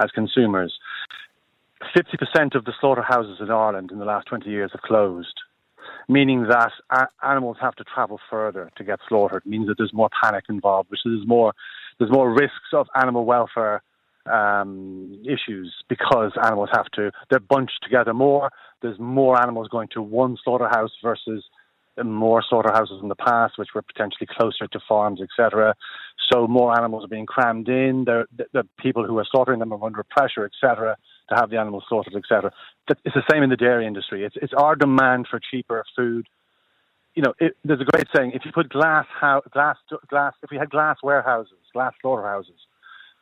as 0.00 0.10
consumers. 0.10 0.74
Fifty 1.94 2.16
percent 2.16 2.56
of 2.56 2.64
the 2.64 2.72
slaughterhouses 2.80 3.36
in 3.38 3.52
Ireland 3.52 3.92
in 3.92 4.00
the 4.00 4.04
last 4.04 4.26
twenty 4.26 4.50
years 4.50 4.72
have 4.72 4.82
closed 4.82 5.38
meaning 6.08 6.48
that 6.48 6.72
animals 7.22 7.56
have 7.60 7.76
to 7.76 7.84
travel 7.84 8.18
further 8.28 8.70
to 8.76 8.82
get 8.82 8.98
slaughtered. 9.08 9.42
It 9.46 9.48
means 9.48 9.68
that 9.68 9.78
there's 9.78 9.92
more 9.92 10.08
panic 10.22 10.44
involved, 10.48 10.90
which 10.90 11.00
is 11.06 11.24
more 11.24 11.52
there's 11.98 12.10
more 12.10 12.32
risks 12.32 12.72
of 12.72 12.88
animal 12.96 13.24
welfare 13.24 13.80
um, 14.30 15.22
issues 15.24 15.74
because 15.88 16.32
animals 16.44 16.70
have 16.72 16.86
to 16.94 17.10
they're 17.30 17.40
bunched 17.40 17.80
together 17.82 18.14
more. 18.14 18.50
There's 18.80 18.98
more 18.98 19.40
animals 19.40 19.68
going 19.68 19.88
to 19.94 20.02
one 20.02 20.36
slaughterhouse 20.42 20.92
versus 21.02 21.44
more 22.02 22.42
slaughterhouses 22.48 23.00
in 23.02 23.08
the 23.08 23.14
past, 23.14 23.58
which 23.58 23.68
were 23.74 23.82
potentially 23.82 24.26
closer 24.26 24.66
to 24.66 24.80
farms, 24.88 25.20
etc. 25.20 25.74
So 26.32 26.46
more 26.46 26.76
animals 26.76 27.04
are 27.04 27.08
being 27.08 27.26
crammed 27.26 27.68
in. 27.68 28.04
The, 28.06 28.24
the, 28.52 28.66
people 28.78 29.04
who 29.06 29.18
are 29.18 29.26
slaughtering 29.30 29.58
them 29.58 29.72
are 29.72 29.84
under 29.84 30.02
pressure, 30.02 30.44
etc., 30.44 30.96
to 31.28 31.34
have 31.34 31.50
the 31.50 31.58
animals 31.58 31.84
slaughtered, 31.88 32.14
etc. 32.14 32.52
It's 32.88 33.14
the 33.14 33.22
same 33.30 33.42
in 33.42 33.50
the 33.50 33.56
dairy 33.56 33.86
industry. 33.86 34.24
It's 34.24 34.36
it's 34.40 34.52
our 34.54 34.74
demand 34.74 35.26
for 35.30 35.38
cheaper 35.38 35.84
food. 35.96 36.26
You 37.14 37.22
know, 37.22 37.34
it, 37.38 37.56
there's 37.64 37.80
a 37.80 37.84
great 37.84 38.06
saying: 38.16 38.32
if 38.34 38.44
you 38.44 38.52
put 38.52 38.70
glass, 38.70 39.06
how, 39.20 39.42
glass, 39.52 39.76
glass, 40.08 40.32
if 40.42 40.50
we 40.50 40.56
had 40.56 40.70
glass 40.70 40.96
warehouses, 41.02 41.58
glass 41.72 41.92
slaughterhouses, 42.00 42.58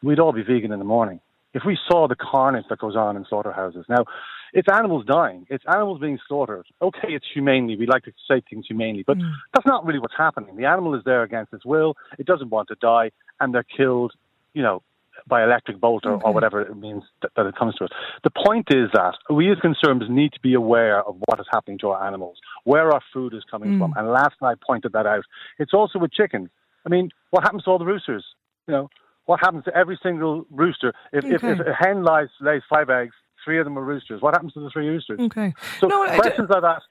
we'd 0.02 0.18
all 0.18 0.32
be 0.32 0.42
vegan 0.42 0.72
in 0.72 0.78
the 0.78 0.84
morning 0.84 1.20
if 1.52 1.62
we 1.66 1.76
saw 1.88 2.06
the 2.06 2.16
carnage 2.16 2.64
that 2.70 2.78
goes 2.78 2.96
on 2.96 3.16
in 3.16 3.24
slaughterhouses. 3.28 3.84
Now, 3.88 4.04
it's 4.52 4.68
animals 4.72 5.04
dying. 5.06 5.46
It's 5.48 5.64
animals 5.68 6.00
being 6.00 6.18
slaughtered. 6.28 6.66
Okay, 6.82 7.08
it's 7.08 7.26
humanely. 7.32 7.76
We 7.76 7.86
like 7.86 8.04
to 8.04 8.12
say 8.28 8.42
things 8.48 8.66
humanely, 8.68 9.04
but 9.06 9.18
mm. 9.18 9.30
that's 9.54 9.66
not 9.66 9.84
really 9.84 9.98
what's 9.98 10.14
happening. 10.16 10.56
The 10.56 10.66
animal 10.66 10.94
is 10.94 11.02
there 11.04 11.22
against 11.22 11.52
its 11.52 11.64
will. 11.64 11.96
It 12.18 12.26
doesn't 12.26 12.50
want 12.50 12.68
to 12.68 12.76
die, 12.76 13.10
and 13.38 13.54
they're 13.54 13.64
killed, 13.64 14.12
you 14.54 14.62
know, 14.62 14.82
by 15.26 15.44
electric 15.44 15.80
bolt 15.80 16.06
or, 16.06 16.14
okay. 16.14 16.22
or 16.24 16.32
whatever 16.32 16.62
it 16.62 16.76
means 16.76 17.02
that, 17.22 17.30
that, 17.36 17.46
it 17.46 17.54
comes 17.56 17.74
to 17.76 17.84
us. 17.84 17.90
The 18.24 18.30
point 18.30 18.68
is 18.70 18.88
that 18.94 19.14
we 19.28 19.50
as 19.50 19.58
consumers 19.60 20.08
need 20.08 20.32
to 20.32 20.40
be 20.40 20.54
aware 20.54 21.02
of 21.02 21.16
what 21.26 21.38
is 21.38 21.46
happening 21.52 21.78
to 21.80 21.90
our 21.90 22.06
animals, 22.06 22.38
where 22.64 22.90
our 22.90 23.02
food 23.12 23.34
is 23.34 23.42
coming 23.50 23.72
mm. 23.72 23.78
from. 23.78 23.94
And 23.96 24.08
last 24.08 24.34
night 24.40 24.58
pointed 24.66 24.92
that 24.92 25.06
out. 25.06 25.24
It's 25.58 25.74
also 25.74 25.98
with 25.98 26.12
chickens. 26.12 26.48
I 26.86 26.88
mean, 26.88 27.10
what 27.30 27.42
happens 27.42 27.64
to 27.64 27.70
all 27.70 27.78
the 27.78 27.84
roosters? 27.84 28.24
You 28.66 28.72
know, 28.72 28.90
what 29.30 29.38
happens 29.38 29.62
to 29.62 29.76
every 29.76 29.96
single 30.02 30.44
rooster? 30.50 30.92
If, 31.12 31.24
okay. 31.24 31.34
if, 31.36 31.44
if 31.44 31.60
a 31.60 31.72
hen 31.72 32.02
lies, 32.02 32.26
lays 32.40 32.62
five 32.68 32.90
eggs, 32.90 33.14
three 33.44 33.60
of 33.60 33.64
them 33.64 33.78
are 33.78 33.84
roosters. 33.84 34.20
What 34.20 34.34
happens 34.34 34.52
to 34.54 34.60
the 34.60 34.70
three 34.70 34.88
roosters? 34.88 35.20
Okay. 35.20 35.54
So 35.78 35.86
no, 35.86 36.04
questions 36.18 36.50
like 36.50 36.62
that 36.62 36.82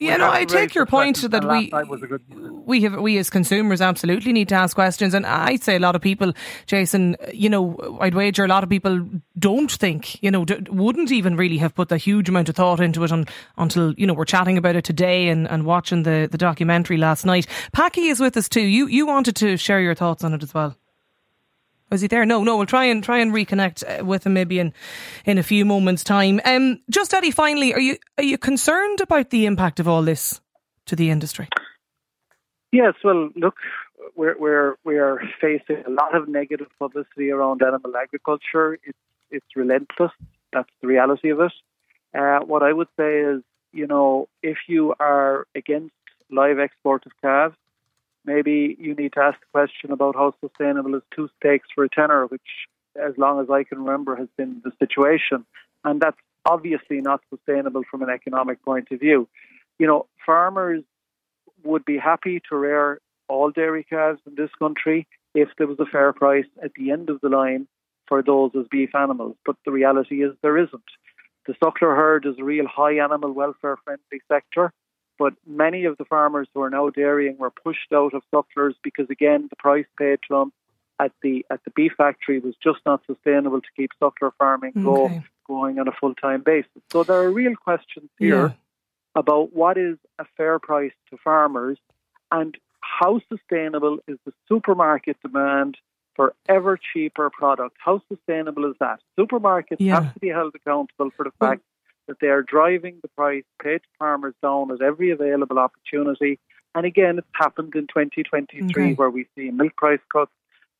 yeah, 0.00 0.16
no, 0.16 0.28
I 0.28 0.44
take 0.44 0.74
your 0.74 0.86
point 0.86 1.18
that 1.30 1.44
we 1.44 1.72
we 2.66 2.82
have 2.82 3.00
we 3.00 3.16
as 3.18 3.30
consumers 3.30 3.80
absolutely 3.80 4.32
need 4.32 4.48
to 4.48 4.56
ask 4.56 4.74
questions, 4.74 5.14
and 5.14 5.24
I'd 5.24 5.62
say 5.62 5.76
a 5.76 5.78
lot 5.78 5.94
of 5.94 6.02
people, 6.02 6.32
Jason, 6.66 7.16
you 7.32 7.48
know, 7.48 7.98
I'd 8.00 8.14
wager 8.14 8.44
a 8.44 8.48
lot 8.48 8.64
of 8.64 8.68
people 8.68 9.08
don't 9.38 9.70
think, 9.70 10.20
you 10.20 10.32
know, 10.32 10.44
d- 10.44 10.66
wouldn't 10.68 11.12
even 11.12 11.36
really 11.36 11.58
have 11.58 11.76
put 11.76 11.90
the 11.90 11.96
huge 11.96 12.28
amount 12.28 12.48
of 12.48 12.56
thought 12.56 12.80
into 12.80 13.04
it 13.04 13.12
on, 13.12 13.26
until 13.56 13.94
you 13.94 14.04
know 14.04 14.14
we're 14.14 14.24
chatting 14.24 14.58
about 14.58 14.74
it 14.74 14.84
today 14.84 15.28
and, 15.28 15.48
and 15.48 15.64
watching 15.64 16.02
the 16.02 16.28
the 16.30 16.38
documentary 16.38 16.96
last 16.96 17.24
night. 17.24 17.46
Packy 17.72 18.08
is 18.08 18.18
with 18.18 18.36
us 18.36 18.48
too. 18.48 18.62
You 18.62 18.88
you 18.88 19.06
wanted 19.06 19.36
to 19.36 19.56
share 19.56 19.80
your 19.80 19.94
thoughts 19.94 20.24
on 20.24 20.34
it 20.34 20.42
as 20.42 20.52
well. 20.52 20.76
Was 21.94 22.00
he 22.00 22.08
there? 22.08 22.26
No, 22.26 22.42
no. 22.42 22.56
We'll 22.56 22.66
try 22.66 22.86
and 22.86 23.04
try 23.04 23.18
and 23.18 23.32
reconnect 23.32 23.84
uh, 23.84 24.04
with 24.04 24.26
him 24.26 24.32
maybe 24.32 24.58
in 24.58 24.72
in 25.24 25.38
a 25.38 25.44
few 25.44 25.64
moments' 25.64 26.02
time. 26.02 26.40
Um, 26.44 26.80
just 26.90 27.14
Eddie, 27.14 27.30
finally, 27.30 27.72
are 27.72 27.78
you 27.78 27.98
are 28.18 28.24
you 28.24 28.36
concerned 28.36 29.00
about 29.00 29.30
the 29.30 29.46
impact 29.46 29.78
of 29.78 29.86
all 29.86 30.02
this 30.02 30.40
to 30.86 30.96
the 30.96 31.10
industry? 31.10 31.48
Yes. 32.72 32.94
Well, 33.04 33.30
look, 33.36 33.54
we're 34.16 34.36
we're 34.36 34.74
we're 34.82 35.20
facing 35.40 35.84
a 35.86 35.90
lot 35.90 36.16
of 36.16 36.26
negative 36.26 36.66
publicity 36.80 37.30
around 37.30 37.62
animal 37.62 37.92
agriculture. 37.96 38.76
It's 38.82 38.98
it's 39.30 39.46
relentless. 39.54 40.10
That's 40.52 40.74
the 40.82 40.88
reality 40.88 41.30
of 41.30 41.38
it. 41.38 41.52
Uh, 42.12 42.40
what 42.40 42.64
I 42.64 42.72
would 42.72 42.88
say 42.98 43.20
is, 43.20 43.42
you 43.72 43.86
know, 43.86 44.26
if 44.42 44.58
you 44.66 44.94
are 44.98 45.46
against 45.54 45.94
live 46.28 46.58
export 46.58 47.06
of 47.06 47.12
calves, 47.22 47.54
maybe 48.24 48.76
you 48.78 48.94
need 48.94 49.12
to 49.14 49.20
ask 49.20 49.38
the 49.40 49.46
question 49.52 49.92
about 49.92 50.14
how 50.14 50.34
sustainable 50.40 50.94
is 50.94 51.02
two 51.14 51.28
steaks 51.38 51.68
for 51.74 51.84
a 51.84 51.88
tenner, 51.88 52.26
which, 52.26 52.68
as 52.96 53.14
long 53.16 53.40
as 53.40 53.50
I 53.50 53.64
can 53.64 53.78
remember, 53.78 54.16
has 54.16 54.28
been 54.36 54.62
the 54.64 54.72
situation. 54.78 55.44
And 55.84 56.00
that's 56.00 56.16
obviously 56.46 57.00
not 57.00 57.20
sustainable 57.30 57.82
from 57.90 58.02
an 58.02 58.10
economic 58.10 58.62
point 58.64 58.88
of 58.90 59.00
view. 59.00 59.28
You 59.78 59.86
know, 59.86 60.06
farmers 60.24 60.82
would 61.64 61.84
be 61.84 61.98
happy 61.98 62.40
to 62.48 62.56
rear 62.56 63.00
all 63.28 63.50
dairy 63.50 63.84
calves 63.84 64.20
in 64.26 64.34
this 64.36 64.50
country 64.58 65.06
if 65.34 65.48
there 65.58 65.66
was 65.66 65.80
a 65.80 65.86
fair 65.86 66.12
price 66.12 66.46
at 66.62 66.74
the 66.74 66.90
end 66.90 67.10
of 67.10 67.20
the 67.20 67.28
line 67.28 67.66
for 68.06 68.22
those 68.22 68.50
as 68.58 68.66
beef 68.70 68.94
animals. 68.94 69.36
But 69.44 69.56
the 69.64 69.72
reality 69.72 70.22
is 70.22 70.32
there 70.42 70.58
isn't. 70.58 70.82
The 71.46 71.54
suckler 71.54 71.96
herd 71.96 72.26
is 72.26 72.36
a 72.38 72.44
real 72.44 72.66
high 72.66 72.98
animal 72.98 73.32
welfare 73.32 73.76
friendly 73.84 74.20
sector. 74.28 74.72
But 75.18 75.34
many 75.46 75.84
of 75.84 75.96
the 75.96 76.04
farmers 76.04 76.48
who 76.52 76.62
are 76.62 76.70
now 76.70 76.90
dairying 76.90 77.36
were 77.38 77.50
pushed 77.50 77.92
out 77.92 78.14
of 78.14 78.22
sucklers 78.32 78.74
because, 78.82 79.08
again, 79.10 79.46
the 79.48 79.56
price 79.56 79.86
paid 79.98 80.18
to 80.28 80.34
them 80.34 80.52
at 81.00 81.12
the 81.22 81.44
at 81.50 81.62
the 81.64 81.70
beef 81.70 81.92
factory 81.96 82.38
was 82.38 82.54
just 82.62 82.78
not 82.86 83.00
sustainable 83.06 83.60
to 83.60 83.66
keep 83.76 83.90
suckler 84.00 84.30
farming 84.38 84.72
okay. 84.76 84.82
go, 84.82 85.22
going 85.46 85.78
on 85.78 85.88
a 85.88 85.92
full 85.92 86.14
time 86.14 86.42
basis. 86.42 86.82
So 86.92 87.02
there 87.04 87.16
are 87.16 87.30
real 87.30 87.56
questions 87.56 88.10
here 88.18 88.48
yeah. 88.48 88.52
about 89.14 89.52
what 89.52 89.76
is 89.76 89.98
a 90.18 90.24
fair 90.36 90.58
price 90.58 90.92
to 91.10 91.16
farmers 91.18 91.78
and 92.30 92.56
how 92.80 93.20
sustainable 93.28 93.98
is 94.06 94.18
the 94.24 94.32
supermarket 94.48 95.16
demand 95.22 95.76
for 96.14 96.34
ever 96.48 96.78
cheaper 96.92 97.30
products. 97.30 97.76
How 97.78 98.00
sustainable 98.08 98.70
is 98.70 98.76
that? 98.78 99.00
Supermarkets 99.18 99.76
yeah. 99.78 99.94
have 99.94 100.14
to 100.14 100.20
be 100.20 100.28
held 100.28 100.54
accountable 100.54 101.10
for 101.16 101.24
the 101.24 101.32
fact 101.40 101.62
that 102.08 102.18
they 102.20 102.28
are 102.28 102.42
driving 102.42 102.98
the 103.02 103.08
price 103.08 103.44
paid 103.62 103.78
to 103.78 103.88
farmers 103.98 104.34
down 104.42 104.70
at 104.70 104.82
every 104.82 105.10
available 105.10 105.58
opportunity. 105.58 106.38
And 106.74 106.84
again, 106.84 107.18
it's 107.18 107.26
happened 107.34 107.74
in 107.74 107.86
2023 107.86 108.68
okay. 108.70 108.94
where 108.94 109.10
we 109.10 109.26
see 109.36 109.50
milk 109.50 109.76
price 109.76 110.00
cuts, 110.12 110.32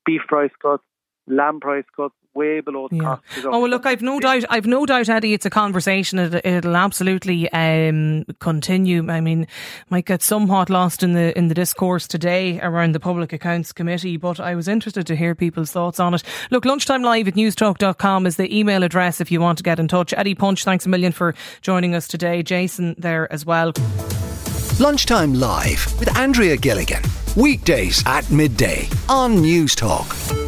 beef 0.05 0.23
price 0.29 0.51
cuts, 0.61 0.83
lamb 1.27 1.61
price 1.61 1.85
cuts 1.97 2.15
way 2.35 2.61
below 2.61 2.88
the 2.88 2.97
yeah. 2.97 3.03
cost. 3.03 3.23
Oh 3.44 3.61
well, 3.61 3.68
look, 3.68 3.87
I've 3.87 4.03
no 4.03 4.20
doubt, 4.20 4.44
I've 4.51 4.66
no 4.66 4.87
doubt, 4.87 5.09
Eddie, 5.09 5.35
it's 5.35 5.47
a 5.47 5.51
conversation. 5.51 6.18
It, 6.18 6.64
will 6.64 6.77
absolutely 6.77 7.51
um, 7.53 8.25
continue. 8.40 9.09
I 9.11 9.20
mean, 9.20 9.47
might 9.90 10.07
get 10.07 10.23
somewhat 10.23 10.70
lost 10.70 11.03
in 11.03 11.12
the 11.12 11.37
in 11.37 11.49
the 11.49 11.55
discourse 11.55 12.07
today 12.07 12.61
around 12.61 12.92
the 12.92 13.01
Public 13.01 13.33
Accounts 13.33 13.73
Committee, 13.73 14.16
but 14.16 14.40
I 14.40 14.55
was 14.55 14.68
interested 14.68 15.07
to 15.07 15.16
hear 15.16 15.35
people's 15.35 15.70
thoughts 15.70 16.01
on 16.01 16.14
it. 16.14 16.23
Look, 16.51 16.64
lunchtime 16.64 17.03
live 17.03 17.29
at 17.29 17.35
newstalk.com 17.35 18.27
is 18.27 18.37
the 18.37 18.57
email 18.57 18.83
address 18.83 19.20
if 19.20 19.31
you 19.31 19.40
want 19.40 19.59
to 19.59 19.64
get 19.64 19.79
in 19.79 19.88
touch. 19.88 20.12
Eddie 20.16 20.35
Punch, 20.35 20.64
thanks 20.64 20.87
a 20.87 20.88
million 20.88 21.12
for 21.12 21.35
joining 21.62 21.94
us 21.94 22.09
today. 22.09 22.42
Jason 22.42 22.94
there 22.99 23.33
as 23.33 23.47
well. 23.47 23.73
Lunchtime 24.81 25.35
live 25.35 25.99
with 26.01 26.16
Andrea 26.16 26.57
Gilligan. 26.57 27.03
Weekdays 27.37 28.03
at 28.07 28.29
midday 28.31 28.88
on 29.09 29.37
Newstalk. 29.37 30.44